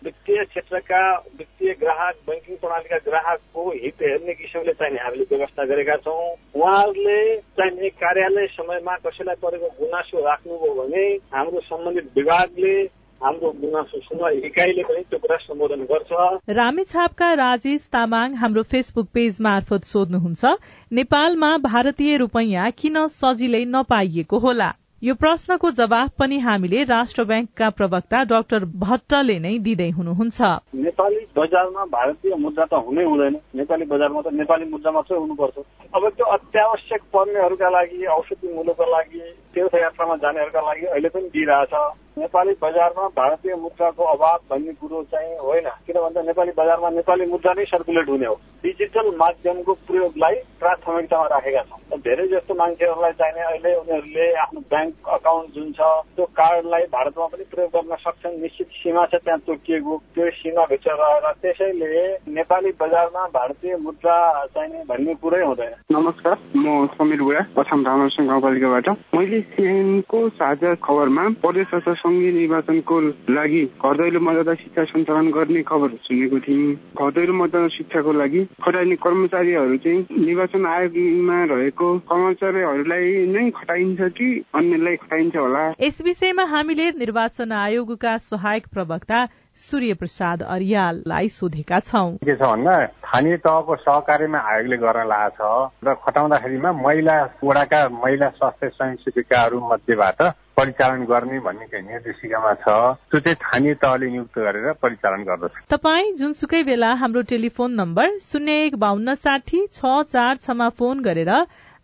वित्तीय 0.02 0.44
क्षेत्रका 0.44 1.00
वित्तीय 1.38 1.72
ग्राहक 1.80 2.14
ब्याङ्किङ 2.26 2.56
प्रणालीका 2.56 2.98
ग्राहकको 3.06 3.62
हित 3.82 4.02
हेर्ने 4.02 4.34
किसिमले 4.34 4.72
चाहिँ 4.72 4.98
हामीले 4.98 5.24
व्यवस्था 5.30 5.64
गरेका 5.64 5.96
छौँ। 6.06 6.22
उहाँहरूले 6.54 7.18
चाहिने 7.58 7.88
कार्यालय 7.98 8.46
समयमा 8.54 8.94
कसैलाई 9.06 9.36
परेको 9.42 9.68
गुनासो 9.80 10.18
राख्नुभयो 10.22 10.74
भने 10.74 11.04
हाम्रो 11.34 11.60
सम्बन्धित 11.66 12.06
विभागले 12.16 12.74
हाम्रो 13.22 13.50
गुनासो 13.60 13.98
सुनवाई 14.00 14.36
इकाइले 14.46 14.82
पनि 14.82 15.02
त्यो 15.10 15.18
कुरा 15.18 15.36
सम्बोधन 15.36 15.80
गर्छ। 15.90 16.10
रामेछापका 16.56 17.32
राजेश 17.34 17.88
तामाङ 17.92 18.34
हाम्रो 18.34 18.62
फेसबुक 18.62 19.08
पेज 19.14 19.40
मार्फत 19.42 19.84
सोध्नुहुन्छ 19.84 20.44
नेपालमा 20.92 21.56
भारतीय 21.64 22.16
रूपैयाँ 22.16 22.70
किन 22.78 23.06
सजिलै 23.06 23.64
नपाइएको 23.64 24.38
होला? 24.38 24.70
यो 25.02 25.14
प्रश्नको 25.14 25.70
जवाब 25.70 26.10
पनि 26.18 26.38
हामीले 26.38 26.84
राष्ट्र 26.84 27.24
ब्याङ्कका 27.24 27.70
प्रवक्ता 27.70 28.22
डाक्टर 28.24 28.64
भट्टले 28.82 29.38
नै 29.38 29.58
दिँदै 29.66 29.90
हुनुहुन्छ। 29.90 30.40
नेपाली 30.74 31.20
बजारमा 31.36 31.84
भारतीय 31.84 32.34
मुद्रा 32.34 32.64
त 32.64 32.74
हुनै 32.86 33.04
हुँदैन। 33.04 33.36
नेपाली 33.54 33.84
बजारमा 33.84 34.20
त 34.22 34.34
नेपाली 34.34 34.64
मुद्रा 34.70 34.90
मात्रै 34.92 35.18
हुनुपर्छ। 35.18 35.56
अब 35.94 36.08
त्यो 36.08 36.26
अत्यावश्यक 36.38 37.02
पर्नेहरूका 37.14 37.68
लागि 37.70 38.04
औषधि 38.16 38.54
मूल्यका 38.54 38.86
लागि 38.90 39.20
तीर्थयात्रामा 39.54 40.16
जानेहरूका 40.16 40.60
लागि 40.60 40.86
अहिले 40.86 41.08
पनि 41.08 41.28
दिइरहेछ। 41.34 41.74
नेपाली 42.18 42.52
बजारमा 42.62 43.06
भारतीय 43.16 43.54
मुद्राको 43.54 44.04
अभाव 44.04 44.38
भन्ने 44.50 44.72
कुरो 44.80 45.02
चाहिँ 45.12 45.36
होइन। 45.38 45.68
किन 45.86 45.96
भन्दा 46.02 46.22
नेपाली 46.22 46.52
बजारमा 46.58 46.90
नेपाली 46.90 47.26
मुद्रा 47.30 47.52
नै 47.54 47.64
सर्कुलेट 47.64 48.08
हुने 48.08 48.26
हो। 48.26 48.34
डिजिटल 48.62 49.10
माध्यमको 49.16 49.72
प्रयोगलाई 49.86 50.34
प्राथमिकतामा 50.60 51.26
राखेका 51.32 51.62
छौँ। 51.62 51.98
धेरै 51.98 52.26
जस्तो 52.28 52.54
मान्छेहरूलाई 52.54 53.12
चाहिने 53.18 53.42
अहिले 53.42 53.74
उनीहरूले 53.74 54.26
आफ्नो 54.44 54.60
ब्याङ्क 54.70 55.08
अकाउन्ट 55.08 55.54
जुन 55.54 55.70
छ 55.72 55.80
त्यो 56.16 56.24
कार्डलाई 56.40 56.84
भारतमा 56.96 57.26
पनि 57.26 57.44
प्रयोग 57.52 57.70
गर्न 57.70 57.96
सक्छन्। 58.02 58.40
निश्चित 58.42 58.68
सीमा 58.80 59.04
छ 59.06 59.22
त्यहाँ 59.22 59.40
तोकिएको 59.46 59.96
त्यो 60.14 60.30
सीमाभित्र 60.40 60.96
रहेर 61.00 61.26
त्यसैले 61.42 62.02
नेपाली 62.34 62.70
बजारमा 62.80 63.26
भारतीय 63.38 63.76
मुद्रा 63.86 64.16
चाहिने 64.54 64.84
भन्ने 64.90 65.14
कुरै 65.22 65.42
हुँदैन। 65.44 65.72
नमस्कार 65.92 66.36
म 66.56 66.86
समीर 66.98 67.22
बुढा 67.22 67.42
पछाम 67.56 67.86
रामरसङ 67.86 68.26
गाउँपालिकाबाट 68.26 68.88
मैले 69.14 69.40
सिएनको 69.54 70.28
साझा 70.38 70.74
खबरमा 70.82 71.28
प्रदेश 71.42 71.66
सङ्घीय 72.08 72.32
निर्वाचनको 72.32 73.00
लागि 73.36 73.62
घर 73.84 73.96
दैलो 74.00 74.20
मतदाता 74.20 74.54
शिक्षा 74.64 74.84
सञ्चालन 74.90 75.30
गर्ने 75.30 75.62
खबर 75.68 75.88
सुनेको 76.08 76.38
थिएँ 76.46 76.74
घर 76.96 77.10
दैलो 77.18 77.32
मतदाता 77.40 77.68
शिक्षाको 77.76 78.12
लागि 78.12 78.44
खटाइने 78.64 78.96
कर्मचारीहरू 79.04 79.76
चाहिँ 79.84 80.24
निर्वाचन 80.24 80.66
आयोगमा 80.66 81.38
रहेको 81.52 81.88
कर्मचारीहरूलाई 82.12 83.26
नै 83.34 83.50
खटाइन्छ 83.58 84.00
कि 84.18 84.28
अन्यलाई 84.54 84.96
खटाइन्छ 85.04 85.36
होला? 85.36 85.64
यस 85.80 86.02
विषयमा 86.04 86.44
हामीले 86.54 86.88
निर्वाचन 87.04 87.52
आयोगका 87.52 88.16
सहायक 88.30 88.66
प्रवक्ता 88.72 89.20
सूर्य 89.58 89.94
प्रसाद 90.00 90.42
अरियाललाई 90.42 91.28
सोधेका 91.28 91.78
छौँ। 91.80 92.10
के 92.24 92.36
छ 92.36 92.40
भन्दा 92.42 92.74
स्थानीय 92.86 93.36
तहको 93.46 93.76
सहकार्यमा 93.76 94.38
आयोगले 94.52 94.76
गर्न 94.76 95.06
लागेको 95.12 95.54
छ 95.60 95.88
र 95.88 95.94
खटाउँदाखेरिमा 96.06 96.72
महिला 96.72 97.16
वडाका 97.44 97.80
महिला 98.02 98.28
स्वास्थ्य 98.38 98.68
स्वयंसेविकाहरू 98.68 99.60
मध्येबाट 99.72 100.22
परिचालन 100.58 101.04
गर्ने 101.06 101.38
भन्ने 101.40 101.66
चाहिँ 101.66 101.86
निर्देशिकामा 101.86 102.52
छ 102.62 102.76
त्यो 103.10 103.20
चाहिँ 103.20 103.34
स्थानीय 103.34 103.74
तहले 103.82 104.10
नियुक्त 104.10 104.38
गरेर 104.38 104.72
परिचालन 104.82 105.22
गर्दछ। 105.24 105.52
तपाईँ 105.70 106.12
जुनसुकै 106.18 106.62
बेला 106.64 106.92
हाम्रो 107.02 107.22
टेलिफोन 107.30 107.74
नम्बर 107.80 108.18
शून्य 108.22 108.58
एक 108.64 108.76
बान्न 108.84 109.14
साठी 109.24 109.60
छ 109.72 109.94
चार 110.12 110.36
छमा 110.42 110.68
फोन 110.78 111.02
गरेर 111.02 111.30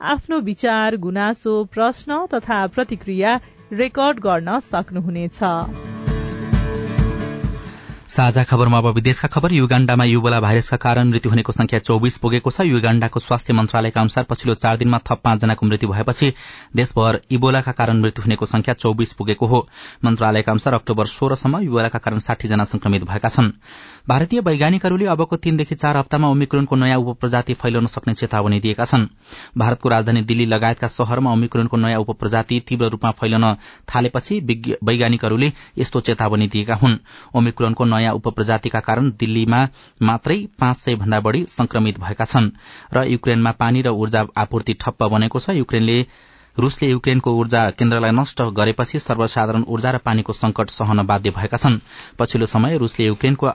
आफ्नो 0.00 0.40
विचार 0.48 0.96
गुनासो 1.06 1.54
प्रश्न 1.74 2.24
तथा 2.34 2.66
प्रतिक्रिया 2.74 3.38
रेकर्ड 3.72 4.20
गर्न 4.20 4.58
सक्नुहुनेछ। 4.64 5.38
साझा 8.08 8.42
खबरमा 8.44 8.78
अब 8.78 8.86
विदेशका 8.86 9.28
खबर 9.28 9.52
युगाण्डामा 9.52 10.04
युबोला 10.04 10.40
भाइरसका 10.40 10.76
कारण 10.76 11.08
मृत्यु 11.08 11.30
हुनेको 11.30 11.52
संख्या 11.52 11.78
चौबिस 11.80 12.16
पुगेको 12.18 12.50
छ। 12.50 12.60
युगाण्डाको 12.62 13.20
स्वास्थ्य 13.20 13.52
मन्त्रालयका 13.52 14.00
अनुसार 14.00 14.24
पछिल्लो 14.28 14.54
चार 14.54 14.76
दिनमा 14.76 14.98
थप 15.08 15.20
पाँचजनाको 15.24 15.66
मृत्यु 15.66 15.88
भएपछि 15.88 16.32
देशभर 16.76 17.20
इबोलाका 17.30 17.72
कारण 17.72 18.00
मृत्यु 18.00 18.22
हुनेको 18.22 18.46
संख्या 18.46 18.74
चौबिस 18.74 19.12
पुगेको 19.12 19.46
हो। 19.46 19.60
मन्त्रालयका 20.04 20.52
अनुसार 20.52 20.74
अक्टोबर 20.74 21.06
सोह्रसम्म 21.06 21.60
युबोलाका 21.60 21.98
कारण 21.98 22.18
साठी 22.20 22.48
संक्रमित 22.48 23.04
भएका 23.04 23.28
छन्। 23.28 23.50
भारतीय 24.08 24.40
वैज्ञानिकहरूले 24.42 25.06
अबको 25.06 25.36
तीनदेखि 25.36 25.74
चार 25.74 25.96
हप्तामा 25.96 26.28
ओमिक्रोनको 26.28 26.76
नयाँ 26.76 26.98
उपप्रजाति 27.00 27.54
फैलाउन 27.54 27.86
सक्ने 27.86 28.14
चेतावनी 28.14 28.60
दिएका 28.60 28.84
छन्। 28.84 29.08
भारतको 29.58 29.88
राजधानी 29.88 30.22
दिल्ली 30.22 30.46
लगायतका 30.46 30.88
शहरमा 30.90 31.32
ओमिक्रोनको 31.32 31.76
नयाँ 31.78 32.00
उपप्रजाति 32.00 32.60
तीव्र 32.68 32.90
रूपमा 32.90 33.10
फैलन 33.16 33.54
थालेपछि 33.88 34.40
वैज्ञानिकहरूले 34.84 35.52
यस्तो 35.78 36.00
चेतावनी 36.02 36.48
दिएका 36.48 36.74
हुन्। 36.74 36.98
ओमिक्रोनको 37.34 37.84
नयाँ 37.94 38.14
उपप्रजातिका 38.14 38.80
कारण 38.80 39.10
दिल्लीमा 39.20 39.60
मात्रै 40.02 40.38
पाँच 40.60 40.76
सय 40.76 40.94
भन्दा 40.96 41.20
बढ़ी 41.20 41.44
संक्रमित 41.48 41.98
भएका 42.00 42.24
छन् 42.24 42.50
र 42.94 43.04
युक्रेनमा 43.08 43.52
पानी 43.58 43.82
र 43.82 43.88
ऊर्जा 43.94 44.26
आपूर्ति 44.36 44.74
ठप्प 44.80 45.02
बनेको 45.12 45.38
छ। 45.40 45.50
युक्रेनले 45.54 45.98
रूसले 46.56 46.88
युक्रेनको 46.88 47.30
ऊर्जा 47.34 47.60
केन्द्रलाई 47.70 48.10
नष्ट 48.12 48.42
गरेपछि 48.54 48.98
सर्वसाधारण 49.00 49.64
ऊर्जा 49.68 49.90
र 49.90 49.98
पानीको 50.04 50.32
संकट 50.32 50.70
सहन 50.70 51.02
बाध्य 51.06 51.30
भएका 51.30 51.56
छन्। 51.56 51.78
पछिल्लो 52.18 52.46
समय 52.46 52.78
रूसले 52.78 53.06
युक्रेनको 53.06 53.46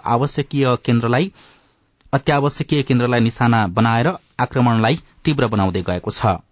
अत्यावश्यकीय 2.14 2.82
केन्द्रलाई 2.84 3.20
निशाना 3.22 3.66
बनाएर 3.70 4.08
आक्रमणलाई 4.40 4.96
तीव्र 5.26 5.48
बनाउँदै 5.48 5.82
गएको 5.88 6.12
छ। 6.12 6.49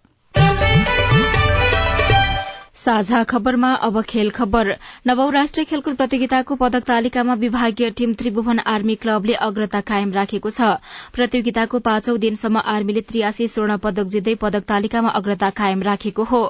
साझा 2.78 3.22
खबरमा 3.24 3.72
अब 3.82 4.00
खेल 4.08 4.28
खबर। 4.30 4.68
नवौं 5.06 5.30
राष्ट्रिय 5.32 5.64
खेलकुद 5.66 5.94
प्रतियोगिताको 5.96 6.54
पदक 6.56 6.82
तालिकामा 6.86 7.34
विभागीय 7.34 7.90
टीम 7.98 8.12
त्रिभुवन 8.14 8.58
आर्मी 8.72 8.94
क्लबले 9.02 9.34
अग्रता 9.46 9.80
कायम 9.88 10.12
राखेको 10.12 10.50
छ। 10.50 10.68
प्रतियोगिताको 11.16 11.78
पाँचौं 11.88 12.18
दिनसम्म 12.20 12.62
आर्मीले 12.72 13.00
त्रियासी 13.08 13.48
स्वर्ण 13.48 13.76
पदक 13.86 14.06
जित्दै 14.12 14.34
पदक 14.42 14.68
तालिकामा 14.68 15.10
अग्रता 15.20 15.48
कायम 15.58 15.82
राखेको 15.82 16.24
हो। 16.24 16.42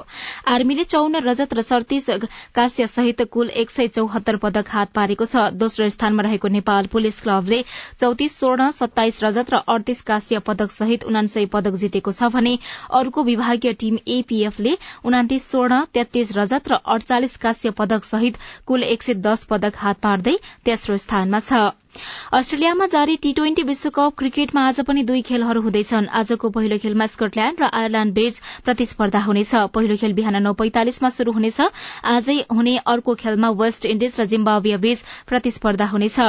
आर्मीले 0.47 0.83
चौन 0.85 1.15
रजत 1.27 1.53
र 1.53 1.61
सड़तीस 1.61 2.09
काश्य 2.55 2.87
सहित 2.87 3.25
कुल 3.31 3.49
एक 3.63 3.69
सय 3.71 3.87
चौहत्तर 3.97 4.37
पदक 4.45 4.69
हात 4.69 4.93
पारेको 4.93 5.25
छ। 5.25 5.49
दोस्रो 5.57 5.89
स्थानमा 5.89 6.27
रहेको 6.29 6.53
नेपाल 6.57 6.91
पुलिस 6.93 7.21
क्लबले 7.21 7.63
चौतिस 7.97 8.37
स्वर्ण 8.37 8.69
सत्ताइस 8.77 9.23
रजत 9.23 9.53
र 9.53 9.63
अडतीस 9.67 10.05
काश्य 10.11 10.45
पदक 10.45 10.77
सहित 10.77 11.09
उनासय 11.09 11.49
पदक 11.57 11.81
जितेको 11.81 12.11
छ 12.13 12.31
भने 12.37 12.55
अर्को 13.01 13.27
विभागीय 13.33 13.73
टीम 13.81 13.99
एपीएफले 14.19 14.77
उनातिस 15.05 15.51
स्वर्ण 15.51 15.83
तेत्तीस 15.93 16.17
रजत 16.21 16.67
र 16.67 16.79
अडचालिस 16.85 17.37
काश्य 17.37 17.69
पदक 17.69 18.03
सहित 18.03 18.37
कुल 18.65 18.83
एक 18.83 19.03
सय 19.03 19.13
दश 19.13 19.43
पदक 19.43 19.73
हात 19.77 19.99
पार्दै 20.01 20.35
तेस्रो 20.65 20.97
स्थानमा 20.97 21.39
छ। 21.39 21.61
अस्ट्रेलियामा 21.89 22.85
जारी 22.85 23.15
टी 23.17 23.31
ट्वेन्टी 23.33 23.63
विश्वकप 23.63 24.13
क्रिकेटमा 24.17 24.61
आज 24.67 24.79
पनि 24.87 25.03
दुई 25.03 25.21
खेलहरू 25.21 25.61
हुँदैछन्। 25.61 26.07
आजको 26.13 26.49
पहिलो 26.49 26.77
खेलमा 26.77 27.05
स्कटल्याण्ड 27.05 27.61
र 27.61 27.69
आयरल्याण्ड 27.73 28.13
बीच 28.13 28.39
प्रतिस्पर्धा 28.65 29.19
हुनेछ। 29.19 29.53
पहिलो 29.73 29.95
खेल 29.97 30.13
बिहान 30.13 30.37
नौ 30.43 30.53
पैंतालिसमा 30.53 31.09
शुरू 31.09 31.31
हुनेछ। 31.33 31.59
आजै 32.05 32.37
हुने 32.53 32.77
अर्को 32.85 33.15
खेलमा 33.15 33.49
वेस्ट 33.57 33.85
इण्डिज 33.85 34.19
र 34.21 34.25
जिम्बावे 34.29 34.77
बीच 34.77 34.99
प्रतिस्पर्धा 35.27 35.85
हुनेछ। 35.89 36.19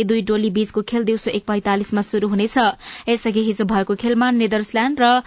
यी 0.00 0.04
दुई 0.04 0.22
टोली 0.24 0.50
बीचको 0.50 0.82
खेल 0.88 1.04
दिउँसो 1.04 1.30
एक 1.30 1.44
पैंतालिसमा 1.44 2.02
शुरू 2.02 2.28
हुनेछ। 2.28 2.56
यसअघि 3.08 3.42
हिजो 3.44 3.64
भएको 3.68 3.94
खेलमा 4.00 4.30
नेदरल्याण्ड 4.40 5.00
र 5.00 5.20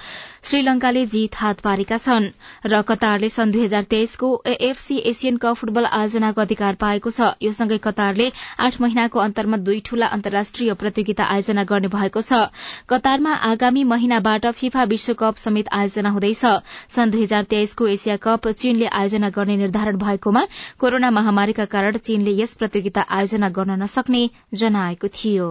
श्रीलंकाले 0.43 1.05
जीत 1.05 1.35
हात 1.35 1.59
पारेका 1.61 1.97
छन्। 1.97 2.25
र 2.65 2.81
कतारले 2.81 3.29
सन् 3.29 3.51
दुई 3.51 3.63
हजार 3.63 3.83
तेइसको 3.93 4.33
एएफसी 4.47 4.97
एसियन 5.13 5.37
कप 5.37 5.55
फुटबल 5.55 5.85
आयोजनाको 5.85 6.41
अधिकार 6.41 6.75
पाएको 6.81 7.09
छ। 7.09 7.37
यो 7.39 7.51
सँगै 7.53 7.77
कतारले 7.79 8.31
आठ 8.59 8.81
महिनाको 8.81 9.19
अन्तरमा 9.21 9.57
दुई 9.63 9.79
ठूला 9.85 10.07
अन्तर्राष्ट्रिय 10.07 10.73
प्रतियोगिता 10.73 11.23
आयोजना 11.25 11.63
गर्ने 11.63 11.87
भएको 11.89 12.21
छ। 12.21 12.39
कतारमा 12.89 13.33
आगामी 13.49 13.83
महिनाबाट 13.83 14.45
फिफा 14.53 14.83
विश्वकप 14.89 15.35
समेत 15.37 15.67
आयोजना 15.71 16.09
हुँदैछ। 16.09 16.45
सन् 16.89 17.11
दुई 17.11 17.23
हजार 17.23 17.43
तेइसको 17.49 17.87
एसिया 17.87 18.17
कप 18.17 18.47
चीनले 18.53 18.87
आयोजना 18.93 19.29
गर्ने 19.29 19.57
निर्धारण 19.57 19.97
भएकोमा 19.97 20.45
कोरोना 20.79 21.11
महामारीका 21.11 21.65
कारण 21.67 21.97
चीनले 21.99 22.31
यस 22.41 22.53
प्रतियोगिता 22.55 23.05
आयोजना 23.09 23.49
गर्न 23.49 23.81
नसक्ने 23.83 24.29
जनाएको 24.53 25.07
थियो। 25.13 25.49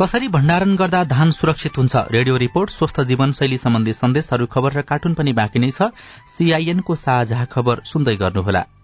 कसरी 0.00 0.28
भण्डारण 0.28 0.76
गर्दा 0.76 1.02
धान 1.04 1.30
सुरक्षित 1.30 1.78
हुन्छ? 1.78 1.96
रेडियो 2.10 2.36
रिपोर्ट 2.36 2.70
स्वस्थ 2.70 3.00
जीवनशैली 3.04 3.58
सम्बन्धी 3.58 3.92
सन्देशहरू 3.92 4.46
खबर 4.46 4.72
र 4.72 4.82
कार्टुन 4.88 5.14
पनि 5.14 5.32
बाँकी 5.36 5.58
नै 5.58 5.70
छ। 5.70 5.92
सीआईएनको 6.28 6.94
साझा 6.96 7.44
खबर 7.44 7.82
सुन्दै 7.84 8.16
गर्नुहोला। 8.16 8.79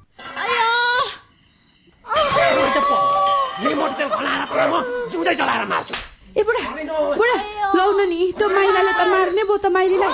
ए 6.37 6.43
बुढा 6.45 6.61
बुढा 7.17 7.37
लौन 7.77 8.01
नि 8.09 8.33
त्यो 8.37 8.49
माइलाले 8.53 8.93
त 8.93 9.03
मार्ने 9.09 9.43
भयो 9.49 9.57
त 9.57 9.67
माइलीलाई। 9.73 10.13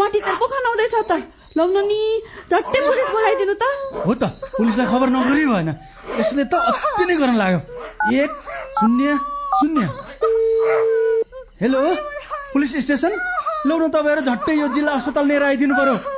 मटी 0.00 0.20
त 0.20 0.28
पो 0.40 0.46
खनाउँदैछ 0.48 0.94
त। 1.10 1.12
लौन 1.56 1.76
नि 1.84 2.00
झट्टै 2.48 2.80
पुलिस 2.88 3.08
बोलाइदिनु 3.12 3.54
त। 3.60 3.64
हो 4.06 4.14
त 4.16 4.24
पुलिसलाई 4.56 4.86
खबर 4.88 5.08
नगरी 5.12 5.44
भएन। 5.44 5.68
यसले 6.20 6.44
त 6.48 6.54
अति 6.72 7.04
नै 7.04 7.14
गर्न 7.20 7.36
लाग्यो। 7.36 7.60
एक 8.16 8.30
शून्य 8.80 9.16
शून्य। 9.58 9.84
Hello 11.60 11.80
police 12.52 12.76
station? 12.84 13.12
लौ 13.68 13.76
न 13.76 13.92
तपाईँहरू 13.92 14.22
झट्टै 14.24 14.54
यो 14.56 14.68
जिल्ला 14.72 14.92
अस्पताल 14.98 15.24
लिएर 15.28 15.42
आइदिनु 15.52 15.74
पर्यो। 15.76 16.17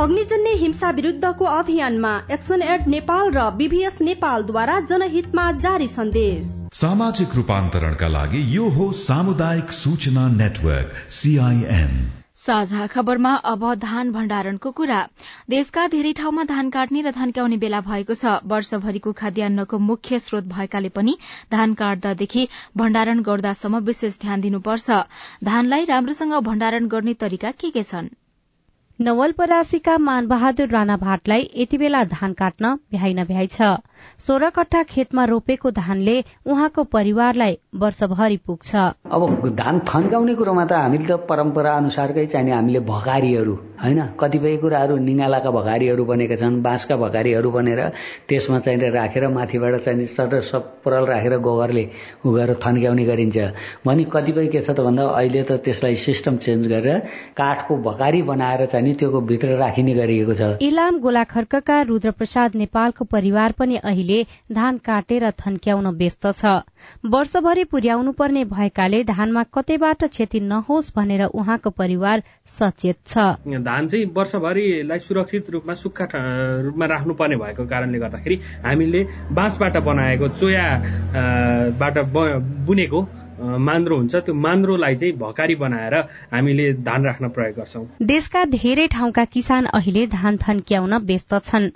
अग्निजन्य 0.00 0.50
हिंसा 0.56 0.90
विरुद्धको 0.90 1.44
अभियानमा 1.44 2.10
एक्सन 2.32 2.62
एड 2.64 2.86
नेपाल 2.88 3.30
र 3.32 3.40
बीभीएस 3.56 4.00
नेपालद्वारा 4.02 4.78
जनहितमा 4.90 5.42
जारी 5.64 5.88
सन्देश। 5.94 6.46
सामाजिक 6.74 7.34
रूपान्तरणका 7.36 8.08
लागि 8.08 8.40
यो 8.52 8.68
हो 8.76 8.86
सामुदायिक 9.00 9.72
सूचना 9.78 10.26
नेटवर्क 10.36 10.94
सीआईएन 11.16 11.92
साझा 12.44 12.86
खबरमा 12.86 13.34
अब 13.52 13.66
धान 13.82 14.12
भण्डारणको 14.12 14.70
कुरा। 14.70 15.02
देशका 15.50 15.86
धेरै 15.88 16.12
ठाउँमा 16.22 16.44
धान 16.52 16.70
काट्ने 16.70 17.02
र 17.02 17.12
धन्क्याउने 17.18 17.60
बेला 17.66 17.80
भएको 17.90 18.14
छ। 18.14 18.34
वर्षभरिको 18.54 19.12
खाद्यान्नको 19.20 19.78
मुख्य 19.90 20.18
स्रोत 20.18 20.48
भएकाले 20.54 20.94
पनि 20.96 21.16
धान 21.52 21.74
काट्दादेखि 21.74 22.46
भण्डारण 22.76 23.20
गर्दासम्म 23.28 23.84
विशेष 23.84 24.18
ध्यान 24.20 24.40
दिनुपर्छ। 24.40 24.90
धानलाई 25.44 25.84
राम्रोसँग 25.92 26.34
भण्डारण 26.48 26.88
गर्ने 26.88 27.14
तरिका 27.20 27.50
के 27.60 27.70
के 27.70 27.82
छन्? 27.82 28.10
नवलपरासीका 29.02 29.96
मानबहादुर 29.98 30.68
राणा 30.68 30.96
भाटलाई 30.96 31.44
यति 31.56 31.76
बेला 31.78 32.02
धान 32.04 32.32
काट्न 32.32 32.72
भ्याइ 32.92 33.14
नभ्याइ 33.14 33.46
छ। 33.46 33.68
सोह्र 34.20 34.50
कट्ठा 34.50 34.82
खेतमा 34.82 35.24
रोपेको 35.24 35.70
धानले 35.72 36.16
उहाँको 36.44 36.84
परिवारलाई 36.84 37.56
वर्षभरि 37.80 38.36
पुग्छ। 38.46 38.76
अब 39.08 39.48
धान 39.56 39.78
थन्काउने 39.88 40.34
कुरोमा 40.34 40.64
त 40.64 40.72
हामीले 40.72 41.06
त 41.08 41.16
परम्परा 41.28 41.72
अनुसारकै 41.80 42.26
चाहिने 42.26 42.52
हामीले 42.52 42.80
भकारीहरू 42.92 43.56
होइन? 43.82 44.00
कतिपय 44.20 44.56
कुराहरू 44.62 44.96
निगालाका 45.00 45.50
भकारीहरू 45.50 46.04
बनेका 46.04 46.36
छन् 46.36 46.60
बाँसका 46.62 46.96
भकारीहरू 46.96 47.50
बनेर 47.50 47.80
त्यसमा 48.28 48.58
चाहिँ 48.60 48.90
राखेर 48.92 49.28
माथिबाट 49.30 49.74
चाहिँ 49.84 50.06
सर 50.06 50.40
सपरल 50.40 51.04
राखेर 51.06 51.36
गोबरले 51.40 51.84
उ 52.26 52.36
थन्क्याउने 52.60 53.04
गरिन्छ। 53.04 53.38
भने 53.86 54.04
कतिपय 54.12 54.46
के 54.46 54.60
छ 54.60 54.70
त 54.70 54.80
भन्दा 54.80 55.04
अहिले 55.10 55.42
त 55.42 55.52
त्यसलाई 55.64 55.94
सिस्टम 55.96 56.36
चेन्ज 56.36 56.66
गरेर 56.66 56.98
काठको 57.36 57.76
भकारी 57.80 58.22
बनाएर 58.22 58.66
चाहिँ 58.66 58.94
त्यो 58.94 59.20
भित्र 59.20 59.56
राखिने 59.56 59.94
गरिएको 59.94 60.34
छ। 60.34 60.60
इलाम 60.60 60.98
गोलाखर्कका 61.00 61.80
रुद्रप्रसाद 61.88 62.56
नेपालको 62.56 63.04
परिवार 63.06 63.52
पनि 63.58 63.76
अहिले 63.76 64.20
धान 64.52 64.78
काटेर 64.84 65.30
थन्क्याउन 65.40 65.86
व्यस्त 65.96 66.26
छ। 66.34 66.44
वर्षभरि 67.06 67.64
पुर्याउनु 67.72 68.12
पर्ने 68.12 68.44
भएकाले 68.44 69.02
धानमा 69.04 69.42
कतैबाट 69.54 70.04
क्षति 70.06 70.40
नहोस् 70.42 70.92
भनेर 70.96 71.24
उहाँको 71.24 71.70
परिवार 71.70 72.22
सचेत 72.58 72.96
छ। 73.06 73.18
धान 73.70 73.88
चाहिँ 73.88 74.04
वर्षभरिलाई 74.16 74.98
सुरक्षित 74.98 75.50
रूपमा 75.50 75.74
सुक्खा 75.78 76.06
रूपमा 76.66 76.86
राख्नुपर्ने 76.86 77.36
भएको 77.36 77.66
कारणले 77.70 77.98
गर्दाखेरि 77.98 78.36
हामीले 78.66 79.00
बाँसबाट 79.32 79.76
बनाएको 79.86 80.28
चोयाबाट 80.40 81.98
बुनेको 82.66 83.00
मान्द्रो 83.40 83.96
हुन्छ 83.96 84.16
त्यो 84.16 84.34
मान्द्रोलाई 84.36 84.94
चाहिँ 84.96 85.14
भकारी 85.16 85.54
बनाएर 85.56 85.94
हामीले 86.32 86.72
धान 86.84 87.04
राख्न 87.04 87.28
प्रयोग 87.32 87.56
गर्छौं। 87.56 87.84
देशका 88.06 88.44
धेरै 88.52 88.86
ठाउँका 88.86 89.24
किसान 89.24 89.64
अहिले 89.72 90.06
धान 90.12 90.36
थन्क्याउन 90.36 90.94
व्यस्त 91.08 91.34
छन्। 91.44 91.70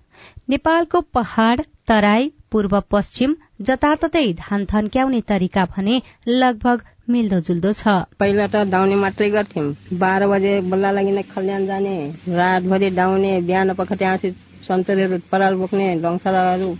नेपालको 0.48 1.00
पहाड़ 1.14 1.60
तराई 1.88 2.30
पूर्व 2.52 2.80
पश्चिम 2.90 3.36
जताततै 3.60 4.26
धान 4.38 4.64
थन्क्याउने 4.64 5.20
तरिका 5.28 5.64
भने 5.76 6.00
लगभग 6.28 6.82
मिल्दो 7.08 7.38
जुल्दो 7.46 7.70
छ। 7.72 7.92
पहिला 8.20 8.44
त 8.46 8.60
दाउने 8.68 8.96
मात्रै 8.96 9.26
गर्थ्यौँ। 9.30 9.64
बाह्र 9.98 10.28
बजे 10.28 10.52
बल्ला 10.70 10.90
लागि 10.92 11.10
नै 11.16 11.22
खल्यान 11.28 11.66
जाने 11.66 11.96
रातभरि 12.32 12.88
डाउने 12.96 13.32
बिहान 13.48 13.72
पख 13.80 13.92
त्यहाँ 13.94 14.16
सन्तरीहरू 14.62 15.18
पराल 15.30 15.54
बोक्ने 15.56 15.88
डङ्सराहरू 16.02 16.70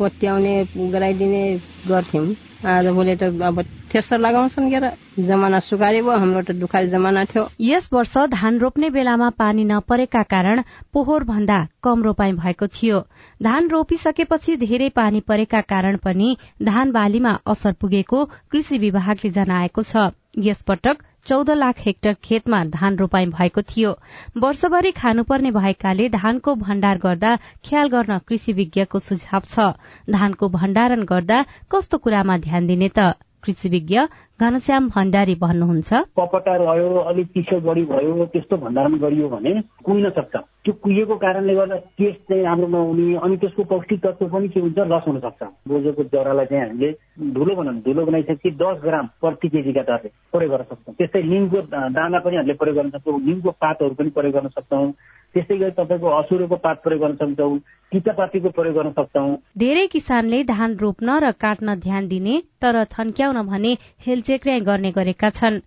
कोट्याउने 0.00 0.54
गराइदिने 0.92 1.42
गर्थ्यौँ। 1.88 2.26
आज 2.66 2.86
भोलि 2.96 3.14
त 3.16 3.22
अब 3.42 3.60
ठेसर 3.90 4.18
लगाउँछन् 4.18 4.70
के 4.70 4.78
जमाना 5.26 5.58
सुकारी 5.60 6.00
भयो 6.02 6.16
हाम्रो 6.16 6.42
त 6.42 6.52
दुखारी 6.56 6.88
जमाना 6.90 7.24
थियो। 7.24 7.44
यस 7.60 7.88
वर्ष 7.92 8.16
धान 8.30 8.58
रोप्ने 8.58 8.90
बेलामा 8.90 9.28
पानी 9.34 9.64
नपरेका 9.64 10.22
कारण 10.24 10.62
पोहोर 10.92 11.24
भन्दा 11.24 11.58
कम 11.82 12.02
रोपाई 12.02 12.32
भएको 12.32 12.66
थियो। 12.68 13.00
धान 13.42 13.68
रोपिसकेपछि 13.68 14.56
धेरै 14.56 14.88
पानी 14.96 15.20
परेका 15.20 15.60
कारण 15.66 15.96
पनि 16.04 16.36
धान 16.62 16.92
बालीमा 16.92 17.38
असर 17.46 17.72
पुगेको 17.80 18.24
कृषि 18.50 18.78
विभागले 18.78 19.30
जनाएको 19.30 19.82
छ। 19.82 20.10
यसपटक 20.38 21.02
चौध 21.26 21.50
लाख 21.50 21.78
हेक्टर 21.78 22.14
खेतमा 22.24 22.64
धान 22.64 22.96
रोपाई 22.96 23.26
भएको 23.26 23.62
थियो। 23.62 23.90
वर्षभरि 24.36 24.90
खानुपर्ने 24.92 25.50
भएकाले 25.50 26.08
धानको 26.08 26.54
भण्डार 26.54 26.98
गर्दा 26.98 27.36
ख्याल 27.64 27.88
गर्न 27.88 28.18
कृषि 28.18 28.52
विज्ञको 28.52 28.98
सुझाव 28.98 29.42
छ। 29.46 29.72
धानको 30.10 30.48
भण्डारण 30.48 31.04
गर्दा 31.04 31.44
कस्तो 31.70 31.98
कुरामा 31.98 32.38
ध्यान 32.38 32.66
दिने 32.66 32.88
त? 32.98 33.14
कृषि 33.44 33.68
विज्ञ 33.68 33.98
घनश्याम 34.40 34.88
भण्डारी 34.94 35.34
भन्नुहुन्छ। 35.40 35.92
कपटा 36.18 36.54
रह्यो 36.56 36.88
अलिक 37.10 37.26
पिछो 37.34 37.60
बढी 37.60 37.84
भयो 37.84 38.24
त्यस्तो 38.32 38.56
भण्डारण 38.56 38.94
गरियो 39.00 39.28
भने 39.28 39.52
कुहिन 39.84 40.10
सक्छ? 40.10 40.36
त्यो 40.64 40.72
कुहिएको 40.82 41.16
कारणले 41.16 41.54
गर्दा 41.54 41.76
टेस्ट 42.00 42.20
चाहिँ 42.28 42.42
राम्रो 42.44 42.68
नहुने 42.68 43.16
अनि 43.16 43.36
त्यसको 43.36 43.62
पौष्टिक 43.64 44.00
तत्व 44.04 44.26
पनि 44.28 44.48
के 44.48 44.60
हुन्छ? 44.60 44.78
लस 44.78 45.04
हुन 45.06 45.18
सक्छ। 45.20 45.42
बोजोको 45.68 46.02
जरालाई 46.12 46.46
चाहिँ 46.46 46.64
हामीले 46.64 46.90
धुलो 47.36 47.54
बनाउनु 47.56 47.80
धुलो 47.80 48.04
बनाइसकेपछि 48.06 48.50
दस 48.60 48.76
ग्राम 48.84 49.06
प्रति 49.20 49.48
केजीका 49.48 49.82
दरले 49.88 50.08
प्रयोग 50.32 50.52
गर्न 50.52 50.64
सक्छौँ। 50.70 50.94
त्यस्तै 50.98 51.22
निमको 51.22 51.60
दाना 51.96 52.18
पनि 52.24 52.36
हामीले 52.36 52.54
प्रयोग 52.60 52.76
गर्न 52.76 52.90
सक्छौँ 52.96 53.20
निमको 53.20 53.50
पातहरू 53.60 53.94
पनि 53.96 54.10
प्रयोग 54.16 54.34
गर्न 54.36 54.48
सक्छौँ। 54.56 54.92
त्यस्तै 55.34 55.56
गरी 55.58 55.70
तपाईँको 55.72 56.08
असुरोको 56.18 56.56
पात 56.64 56.76
प्रयोग 56.84 57.00
गर्न 57.02 57.14
सक्छौँ 57.16 57.58
तितापातीको 57.92 58.50
प्रयोग 58.56 58.74
गर्न 58.76 58.90
सक्छौँ। 58.92 59.36
धेरै 59.58 59.86
किसानले 59.86 60.42
धान 60.46 60.76
रोप्न 60.76 61.18
र 61.20 61.30
काट्न 61.38 61.74
ध्यान 61.80 62.08
दिने 62.08 62.34
तर 62.62 62.82
थन्क्याउन 62.94 63.42
भने 63.46 63.72
हेलचेक्र्याई 64.06 64.60
गर्ने 64.68 64.90
गरेका 64.92 65.30
छन्। 65.30 65.60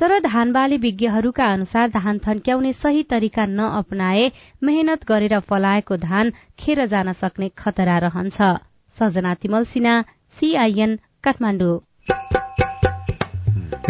तर 0.00 0.18
धान 0.22 0.52
बाली 0.52 0.76
विज्ञहरूका 0.78 1.44
अनुसार 1.52 1.88
धान 1.90 2.18
थन्क्याउने 2.26 2.72
सही 2.74 3.02
तरिका 3.10 3.46
नअपनाए 3.48 4.30
मेहनत 4.62 5.08
गरेर 5.08 5.38
फलाएको 5.48 5.96
धान 5.98 6.32
खेर 6.58 6.84
जान 6.86 7.12
सक्ने 7.14 7.48
खतरा 7.58 7.98
रहन्छ। 8.04 8.54
सजना 8.96 9.34
तिमल 9.40 9.64
सिन्हा 9.72 9.94
सीआईएन 10.36 10.96
काठमाडौँ। 11.24 11.76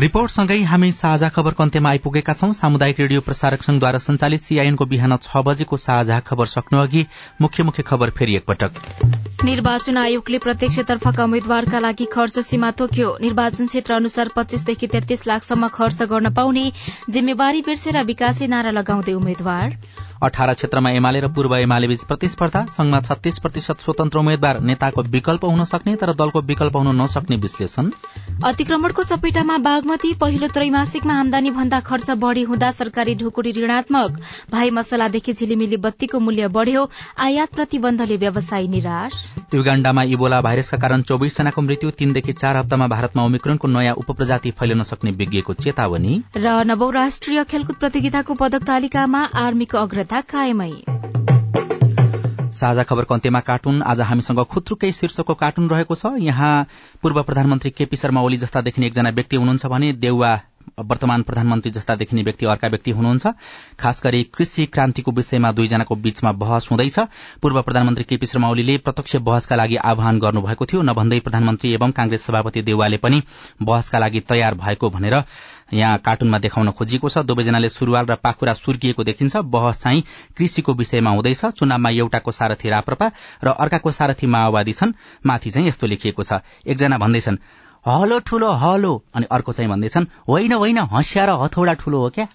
रिपोर्टसँगै 0.00 0.56
हामी 0.62 0.90
साझा 0.92 1.28
खबरको 1.28 1.62
अन्त्यमा 1.62 1.90
आइपुगेका 1.90 2.32
छौं। 2.32 2.52
सामुदायिक 2.52 3.00
रेडियो 3.00 3.20
प्रसारक 3.20 3.62
संघद्वारा 3.62 3.98
संचालित 3.98 4.40
सीआईएनको 4.40 4.84
बिहान 4.86 5.16
छ 5.22 5.42
बजेको 5.46 5.76
साझा 5.76 6.18
खबर 6.20 6.46
सक्नु 6.46 6.80
अघि 6.80 7.04
मुख्य 7.40 7.62
मुख्य 7.62 7.82
खबर 7.82 8.10
फेरि 8.10 8.36
एकपटक। 8.36 9.44
निर्वाचन 9.44 9.96
आयोगले 9.96 10.38
प्रत्यक्षतर्फका 10.38 11.24
उम्मेद्वारका 11.24 11.78
लागि 11.78 12.04
खर्च 12.12 12.38
सीमा 12.38 12.70
तोक्यो। 12.72 13.16
निर्वाचन 13.20 13.66
क्षेत्र 13.66 13.94
अनुसार 13.94 14.28
पच्चीसदेखि 14.36 14.86
तेत्तीस 14.86 15.26
लाखसम्म 15.26 15.68
खर्च 15.68 16.02
गर्न 16.02 16.32
पाउने 16.32 16.72
जिम्मेवारी 17.10 17.60
बिर्सेर 17.62 18.02
विकासे 18.04 18.46
नारा 18.46 18.70
लगाउँदै 18.70 19.12
उम्मेद्वार। 19.12 19.76
अठार 20.22 20.52
क्षेत्रमा 20.54 20.90
एमाले 20.90 21.20
र 21.20 21.28
पूर्व 21.28 21.54
एमाले 21.56 21.88
बीच 21.88 22.02
प्रतिस्पर्धा 22.04 22.64
संघमा 22.66 23.00
छत्तीस 23.00 23.38
प्रतिशत 23.38 23.80
स्वतन्त्र 23.80 24.18
उम्मेद्वार 24.18 24.60
नेताको 24.62 25.02
विकल्प 25.12 25.44
हुन 25.44 25.64
सक्ने 25.66 25.94
तर 25.96 26.12
दलको 26.14 26.40
विकल्प 26.42 26.76
हुन 26.76 26.88
नसक्ने 26.96 27.36
विश्लेषण। 27.36 27.90
अतिक्रमणको 28.44 29.02
चपेटामा 29.04 29.56
बागमती 29.60 30.12
पहिलो 30.16 30.48
त्रैमासिकमा 30.48 31.14
आमदानी 31.20 31.50
भन्दा 31.50 31.80
खर्च 31.82 32.10
बढ़ी 32.16 32.42
हुँदा 32.42 32.70
सरकारी 32.72 33.14
ढुकुटी 33.14 33.52
ऋणात्मक। 33.60 34.20
भाइ 34.52 34.70
मसलादेखि 34.70 35.32
झिलिमिली 35.32 35.76
बत्तीको 35.84 36.18
मूल्य 36.18 36.48
बढ़्यो 36.48 36.88
आयात 37.18 37.54
प्रतिबन्धले 37.54 38.16
व्यवसायी 38.16 38.68
निराश। 38.68 39.20
युगाण्डामा 39.54 40.02
इबोला 40.16 40.40
भाइरसका 40.40 40.78
कारण 40.78 41.02
चौबिस 41.02 41.36
जनाको 41.38 41.62
मृत्यु 41.62 41.90
तीनदेखि 41.90 42.32
चार 42.32 42.56
हप्तामा 42.56 42.86
भारतमा 42.86 43.24
ओमिक्रोनको 43.24 43.68
नयाँ 43.68 43.94
उपप्रजाति 43.98 44.50
फैलन 44.56 44.82
सक्ने 44.82 45.10
विज्ञको 45.12 45.54
चेतावनी। 45.60 46.22
र 46.36 46.56
नवौं 46.64 46.92
राष्ट्रिय 46.94 47.44
खेलकुद 47.44 47.76
प्रतियोगिताको 47.76 48.34
पदक 48.34 48.64
तालिकामा 48.64 49.22
आर्मीको 49.44 49.78
अग्रता 50.06 50.20
कायमै 50.30 50.72
साझा 52.54 52.82
खबरको 52.82 53.14
अन्त्यमा 53.14 53.40
कार्टुन। 53.42 53.82
आज 53.82 54.00
हामीसँग 54.00 54.40
खुत्रुकै 54.46 54.90
शीर्षकको 54.92 55.34
कार्टुन 55.34 55.66
रहेको 55.68 55.94
छ। 55.94 56.12
यहाँ 56.22 56.52
पूर्व 57.02 57.22
प्रधानमन्त्री 57.22 57.70
केपी 57.74 57.96
शर्मा 57.96 58.22
ओली 58.22 58.36
जस्ता 58.38 58.60
देखिने 58.62 58.86
एकजना 58.86 59.10
व्यक्ति 59.18 59.36
हुनुहुन्छ 59.36 59.66
भने 59.66 59.92
देउवा 59.98 60.30
वर्तमान 60.78 61.22
प्रधानमन्त्री 61.22 61.70
जस्ता 61.70 61.94
देखिने 61.94 62.22
व्यक्ति 62.22 62.46
अर्का 62.46 62.68
व्यक्ति 62.68 62.90
हुनुहुन्छ। 62.90 63.26
खास 63.80 64.00
गरी 64.04 64.22
कृषि 64.34 64.66
क्रान्तिको 64.66 65.12
विषयमा 65.12 65.52
दुईजनाको 65.52 65.96
बीचमा 65.96 66.32
बहस 66.32 66.68
हुँदैछ। 66.70 66.98
पूर्व 67.42 67.62
प्रधानमन्त्री 67.62 68.04
केपी 68.04 68.26
शर्मा 68.26 68.50
ओलीले 68.50 68.76
प्रत्यक्ष 68.78 69.16
बहसका 69.18 69.56
लागि 69.56 69.76
आह्वान 69.76 70.18
गर्नुभएको 70.18 70.66
थियो। 70.66 70.82
नभन्दै 70.82 71.20
प्रधानमन्त्री 71.20 71.72
एवं 71.74 71.90
कांग्रेस 71.90 72.26
सभापति 72.26 72.62
देउवाले 72.62 72.96
पनि 72.96 73.22
बहसका 73.62 73.98
लागि 73.98 74.20
तयार 74.20 74.54
भएको 74.54 74.90
भनेर 74.90 75.22
यहाँ 75.72 75.98
कार्टुनमा 75.98 76.38
देखाउन 76.38 76.70
खोजिएको 76.70 77.08
छ। 77.08 77.18
दुवैजनाले 77.26 77.68
सुरुवाल 77.68 78.06
र 78.06 78.14
पाखुरा 78.16 78.54
सुर्किएको 78.54 79.04
देखिन्छ। 79.04 79.36
बहस 79.36 79.82
चाहिँ 79.82 80.02
कृषिको 80.36 80.74
विषयमा 80.74 81.10
हुँदैछ। 81.10 81.44
चुनावमा 81.46 81.90
एउटाको 81.90 82.32
सारथी 82.32 82.70
राप्रपा 82.70 83.10
र 83.44 83.48
अर्काको 83.48 83.90
सारथी 83.90 84.26
माओवादी 84.26 84.72
छन्। 84.72 84.92
माथि 85.26 85.50
चाहिँ 85.50 85.68
यस्तो 85.68 85.86
लेखिएको 85.86 86.22
छ। 86.22 86.40
एकजना 86.66 86.98
भन्दैछन् 86.98 87.38
हलो 87.88 88.18
ठूलो 88.18 88.50
हलो। 88.50 88.92
अनि 89.14 89.26
अर्को 89.30 89.52
चाहिँ 89.52 89.70
भन्दैछन् 89.70 90.06
होइन 90.28 90.52
होइन 90.52 90.78
हँसिया 90.78 91.24
र 91.24 91.30
हथौडा 91.30 91.72
ठूलो 91.72 91.98
हो 91.98 92.08
क्या? 92.10 92.26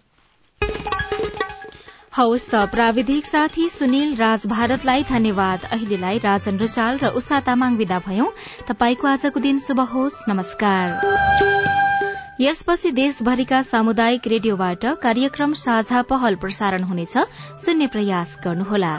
हौस् 2.18 2.50
त 2.50 2.56
प्राविधिक 2.72 3.26
साथी 3.26 3.70
सुनिल 3.70 4.16
राज 4.16 4.48
भारतलाई 4.48 5.04
धन्यवाद। 5.04 5.60
अहिलेलाई 5.72 6.18
राजन 6.18 6.58
रुचाल 6.58 6.98
र 6.98 7.08
उषा 7.16 7.40
तामाङ 7.40 7.76
विदा 7.76 8.00
भयौं। 8.00 8.28
तपाईँको 8.68 9.08
आजको 9.08 9.40
दिन 9.40 9.60
शुभ 9.60 9.80
होस्। 9.80 10.24
नमस्कार। 10.30 10.86
यसपछि 12.42 12.92
देशभरिका 12.92 13.62
सामुदायिक 13.62 14.28
रेडियोबाट 14.28 14.86
कार्यक्रम 14.86 15.54
साझा 15.54 16.02
पहल 16.02 16.36
प्रसारण 16.36 16.84
हुनेछ। 16.84 17.18
सुन्ने 17.60 17.88
प्रयास 17.88 18.38
गर्नुहोला। 18.44 18.94